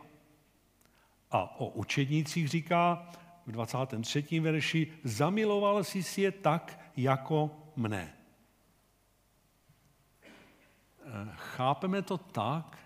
A 1.31 1.61
o 1.61 1.67
učednících 1.67 2.49
říká 2.49 3.11
v 3.47 3.53
23. 3.53 4.41
verši, 4.41 4.93
zamiloval 5.05 5.85
si 5.85 6.03
si 6.03 6.21
je 6.21 6.33
tak, 6.33 6.81
jako 6.97 7.51
mne. 7.77 8.15
Eh, 11.05 11.29
chápeme 11.35 12.03
to 12.03 12.19
tak, 12.19 12.79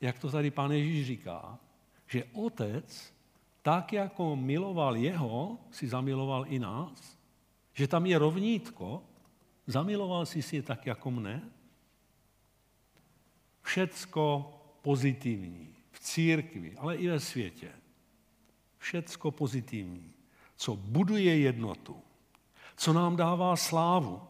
jak 0.00 0.18
to 0.18 0.30
tady 0.30 0.50
pán 0.50 0.72
Ježíš 0.72 1.06
říká, 1.06 1.58
že 2.06 2.24
otec, 2.32 3.14
tak 3.64 3.92
jako 3.92 4.36
miloval 4.36 4.96
jeho, 4.96 5.58
si 5.70 5.88
zamiloval 5.88 6.44
i 6.48 6.58
nás, 6.58 7.16
že 7.72 7.88
tam 7.88 8.06
je 8.06 8.18
rovnítko, 8.18 9.02
zamiloval 9.66 10.26
si 10.26 10.42
si 10.42 10.56
je 10.56 10.62
tak 10.62 10.86
jako 10.86 11.10
mne. 11.10 11.40
Všecko 13.62 14.52
pozitivní 14.82 15.72
v 15.90 16.00
církvi, 16.00 16.76
ale 16.76 16.96
i 16.96 17.08
ve 17.08 17.20
světě. 17.20 17.72
Všecko 18.78 19.30
pozitivní, 19.30 20.12
co 20.56 20.76
buduje 20.76 21.38
jednotu, 21.38 21.96
co 22.76 22.92
nám 22.92 23.16
dává 23.16 23.56
slávu, 23.56 24.22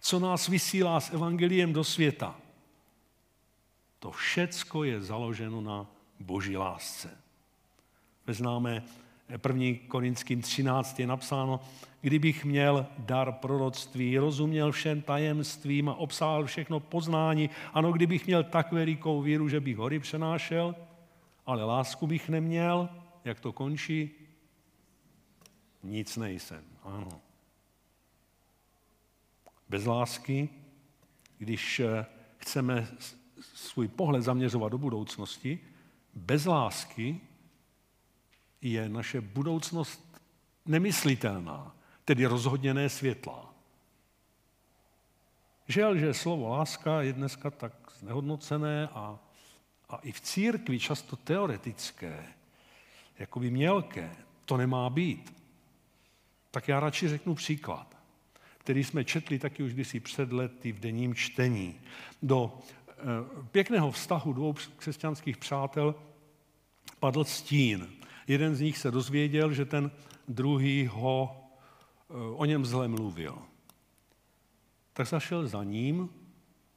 co 0.00 0.18
nás 0.18 0.48
vysílá 0.48 1.00
s 1.00 1.10
evangeliem 1.10 1.72
do 1.72 1.84
světa. 1.84 2.38
To 3.98 4.10
všecko 4.10 4.84
je 4.84 5.02
založeno 5.02 5.60
na 5.60 5.86
boží 6.20 6.56
lásce. 6.56 7.21
Veznáme 8.26 8.82
1. 9.28 9.78
Korinským 9.88 10.42
13 10.42 11.00
je 11.00 11.06
napsáno, 11.06 11.60
kdybych 12.00 12.44
měl 12.44 12.86
dar 12.98 13.32
proroctví, 13.32 14.18
rozuměl 14.18 14.72
všem 14.72 15.02
tajemstvím 15.02 15.88
a 15.88 15.94
obsáhl 15.94 16.44
všechno 16.44 16.80
poznání, 16.80 17.50
ano, 17.72 17.92
kdybych 17.92 18.26
měl 18.26 18.44
tak 18.44 18.72
velikou 18.72 19.22
víru, 19.22 19.48
že 19.48 19.60
bych 19.60 19.76
hory 19.76 19.98
přenášel, 19.98 20.74
ale 21.46 21.64
lásku 21.64 22.06
bych 22.06 22.28
neměl, 22.28 22.88
jak 23.24 23.40
to 23.40 23.52
končí? 23.52 24.10
Nic 25.82 26.16
nejsem, 26.16 26.64
ano. 26.82 27.20
Bez 29.68 29.86
lásky, 29.86 30.48
když 31.38 31.80
eh, 31.80 32.06
chceme 32.36 32.88
svůj 33.54 33.88
pohled 33.88 34.22
zaměřovat 34.22 34.72
do 34.72 34.78
budoucnosti, 34.78 35.58
bez 36.14 36.44
lásky 36.44 37.20
je 38.62 38.88
naše 38.88 39.20
budoucnost 39.20 40.20
nemyslitelná, 40.66 41.74
tedy 42.04 42.26
rozhodně 42.26 42.74
ne 42.74 42.88
světlá. 42.88 43.54
Žel, 45.68 45.98
že 45.98 46.14
slovo 46.14 46.48
láska 46.48 47.02
je 47.02 47.12
dneska 47.12 47.50
tak 47.50 47.72
znehodnocené 47.98 48.88
a, 48.88 49.18
a 49.88 49.96
i 49.96 50.12
v 50.12 50.20
církvi 50.20 50.78
často 50.78 51.16
teoretické, 51.16 52.26
jakoby 53.18 53.50
mělké. 53.50 54.16
To 54.44 54.56
nemá 54.56 54.90
být. 54.90 55.34
Tak 56.50 56.68
já 56.68 56.80
radši 56.80 57.08
řeknu 57.08 57.34
příklad, 57.34 57.96
který 58.58 58.84
jsme 58.84 59.04
četli 59.04 59.38
taky 59.38 59.62
už 59.62 59.74
kdysi 59.74 60.00
před 60.00 60.32
lety 60.32 60.72
v 60.72 60.80
denním 60.80 61.14
čtení. 61.14 61.80
Do 62.22 62.58
e, 62.88 62.92
pěkného 63.50 63.90
vztahu 63.90 64.32
dvou 64.32 64.54
křesťanských 64.76 65.36
přátel 65.36 65.94
padl 67.00 67.24
stín. 67.24 68.01
Jeden 68.26 68.54
z 68.54 68.60
nich 68.60 68.78
se 68.78 68.90
dozvěděl, 68.90 69.52
že 69.52 69.64
ten 69.64 69.90
druhý 70.28 70.86
ho, 70.86 71.36
eh, 72.10 72.14
o 72.14 72.44
něm 72.44 72.66
zle 72.66 72.88
mluvil. 72.88 73.38
Tak 74.92 75.06
zašel 75.06 75.48
za 75.48 75.64
ním, 75.64 76.08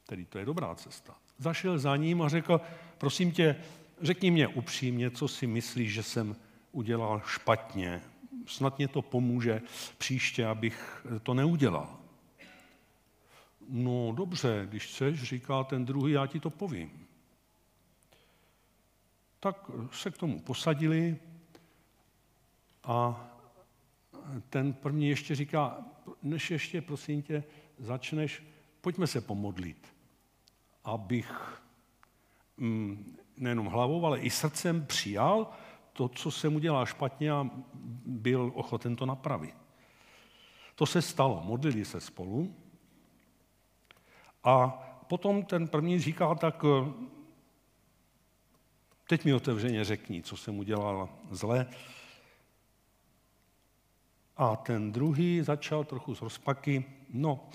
tedy 0.06 0.26
to 0.26 0.38
je 0.38 0.46
dobrá 0.46 0.76
cesta, 0.76 1.16
zašel 1.38 1.80
za 1.80 1.96
ním 1.96 2.22
a 2.22 2.30
řekl, 2.30 2.62
prosím 2.98 3.32
tě, 3.32 3.56
řekni 4.02 4.32
mě 4.32 4.48
upřímně, 4.48 5.12
co 5.12 5.28
si 5.28 5.48
myslíš, 5.48 5.94
že 5.94 6.04
jsem 6.04 6.36
udělal 6.72 7.22
špatně. 7.26 8.02
Snad 8.48 8.78
mě 8.78 8.88
to 8.88 9.02
pomůže 9.02 9.62
příště, 9.98 10.46
abych 10.46 11.06
to 11.24 11.34
neudělal. 11.34 11.98
No 13.70 14.14
dobře, 14.16 14.68
když 14.70 14.86
chceš, 14.86 15.24
říká 15.24 15.64
ten 15.64 15.86
druhý, 15.86 16.14
já 16.14 16.28
ti 16.28 16.40
to 16.40 16.50
povím. 16.50 17.08
Tak 19.40 19.72
se 19.92 20.12
k 20.12 20.18
tomu 20.18 20.40
posadili, 20.40 21.18
a 22.86 23.28
ten 24.50 24.74
první 24.74 25.10
ještě 25.10 25.36
říká, 25.36 25.78
než 26.24 26.52
ještě, 26.52 26.82
prosím 26.82 27.22
tě, 27.22 27.44
začneš, 27.78 28.44
pojďme 28.82 29.08
se 29.08 29.22
pomodlit, 29.22 29.88
abych 30.84 31.62
mm, 32.58 33.18
nejenom 33.38 33.66
hlavou, 33.66 34.06
ale 34.06 34.20
i 34.20 34.30
srdcem 34.30 34.86
přijal 34.86 35.52
to, 35.94 36.08
co 36.08 36.32
se 36.32 36.50
mu 36.50 36.60
dělá 36.60 36.86
špatně 36.86 37.32
a 37.32 37.50
byl 38.06 38.52
ochoten 38.56 38.96
to 38.96 39.06
napravit. 39.06 39.56
To 40.76 40.86
se 40.86 41.02
stalo, 41.02 41.42
modlili 41.46 41.86
se 41.86 42.02
spolu 42.02 42.56
a 44.44 44.68
potom 45.08 45.44
ten 45.44 45.68
první 45.68 46.00
říká, 46.00 46.36
tak 46.36 46.64
teď 49.08 49.26
mi 49.26 49.34
otevřeně 49.34 49.84
řekni, 49.84 50.22
co 50.22 50.38
jsem 50.38 50.60
udělal 50.60 51.10
zle. 51.32 51.68
A 54.38 54.56
ten 54.56 54.92
druhý 54.92 55.42
začal 55.42 55.84
trochu 55.84 56.16
z 56.16 56.22
rozpaky. 56.22 56.86
No, 57.10 57.50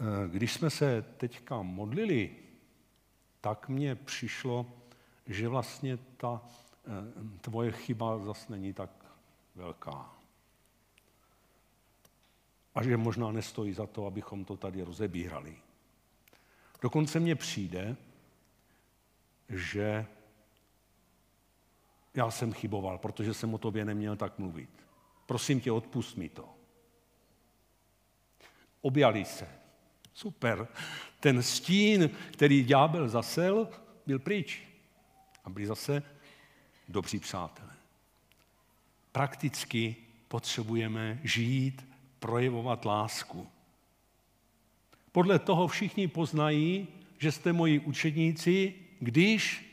eh, 0.00 0.28
když 0.28 0.52
jsme 0.52 0.70
se 0.70 1.02
teďka 1.16 1.62
modlili, 1.62 2.36
tak 3.40 3.68
mně 3.68 3.94
přišlo, 3.94 4.66
že 5.26 5.48
vlastně 5.48 5.96
ta 6.16 6.42
eh, 6.42 6.90
tvoje 7.40 7.72
chyba 7.72 8.18
zase 8.18 8.52
není 8.52 8.72
tak 8.72 8.90
velká. 9.54 10.12
A 12.74 12.82
že 12.82 12.96
možná 12.96 13.32
nestojí 13.32 13.72
za 13.72 13.86
to, 13.86 14.06
abychom 14.06 14.44
to 14.44 14.56
tady 14.56 14.82
rozebírali. 14.82 15.56
Dokonce 16.82 17.20
mně 17.20 17.34
přijde, 17.34 17.96
že 19.48 20.06
já 22.14 22.30
jsem 22.30 22.52
chyboval, 22.52 22.98
protože 22.98 23.34
jsem 23.34 23.54
o 23.54 23.58
tobě 23.58 23.84
neměl 23.84 24.16
tak 24.16 24.38
mluvit. 24.38 24.70
Prosím 25.26 25.60
tě, 25.60 25.72
odpust 25.72 26.16
mi 26.16 26.28
to. 26.28 26.48
Objali 28.80 29.24
se. 29.24 29.48
Super. 30.14 30.68
Ten 31.20 31.42
stín, 31.42 32.10
který 32.32 32.64
ďábel 32.64 33.08
zasel, 33.08 33.68
byl 34.06 34.18
pryč. 34.18 34.62
A 35.44 35.50
byli 35.50 35.66
zase 35.66 36.02
dobří 36.88 37.18
přátelé. 37.18 37.72
Prakticky 39.12 39.96
potřebujeme 40.28 41.20
žít, 41.24 41.88
projevovat 42.18 42.84
lásku. 42.84 43.48
Podle 45.12 45.38
toho 45.38 45.66
všichni 45.68 46.08
poznají, 46.08 46.88
že 47.18 47.32
jste 47.32 47.52
moji 47.52 47.78
učedníci, 47.78 48.74
když 49.00 49.72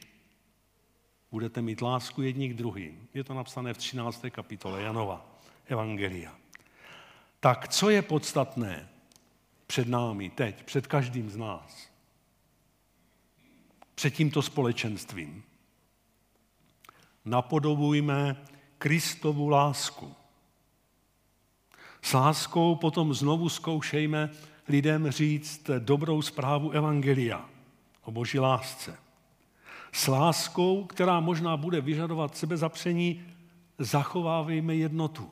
budete 1.32 1.62
mít 1.62 1.82
lásku 1.82 2.22
jedni 2.22 2.50
k 2.50 2.54
druhým. 2.54 3.08
Je 3.14 3.24
to 3.24 3.34
napsané 3.34 3.74
v 3.74 3.78
13. 3.78 4.26
kapitole 4.30 4.82
Janova. 4.82 5.29
Evangelia. 5.70 6.36
Tak 7.40 7.68
co 7.68 7.90
je 7.90 8.02
podstatné 8.02 8.90
před 9.68 9.88
námi 9.88 10.30
teď, 10.30 10.64
před 10.64 10.88
každým 10.88 11.30
z 11.30 11.38
nás? 11.38 11.90
Před 13.96 14.10
tímto 14.10 14.42
společenstvím. 14.42 15.44
Napodobujme 17.26 18.46
Kristovu 18.78 19.48
lásku. 19.48 20.16
S 22.02 22.14
láskou 22.14 22.76
potom 22.76 23.14
znovu 23.14 23.50
zkoušejme 23.50 24.30
lidem 24.68 25.12
říct 25.12 25.70
dobrou 25.80 26.22
zprávu 26.22 26.72
Evangelia 26.72 27.50
o 28.04 28.12
boží 28.12 28.40
lásce. 28.40 28.98
S 29.92 30.08
láskou, 30.08 30.84
která 30.84 31.20
možná 31.20 31.58
bude 31.58 31.82
vyžadovat 31.82 32.38
sebezapření, 32.38 33.24
zachovávejme 33.78 34.76
jednotu. 34.76 35.32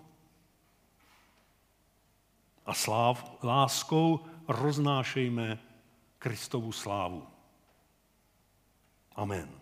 A 2.67 2.73
sláv, 2.73 3.23
láskou 3.43 4.25
roznášejme 4.47 5.59
Kristovu 6.19 6.71
slávu. 6.71 7.27
Amen. 9.15 9.56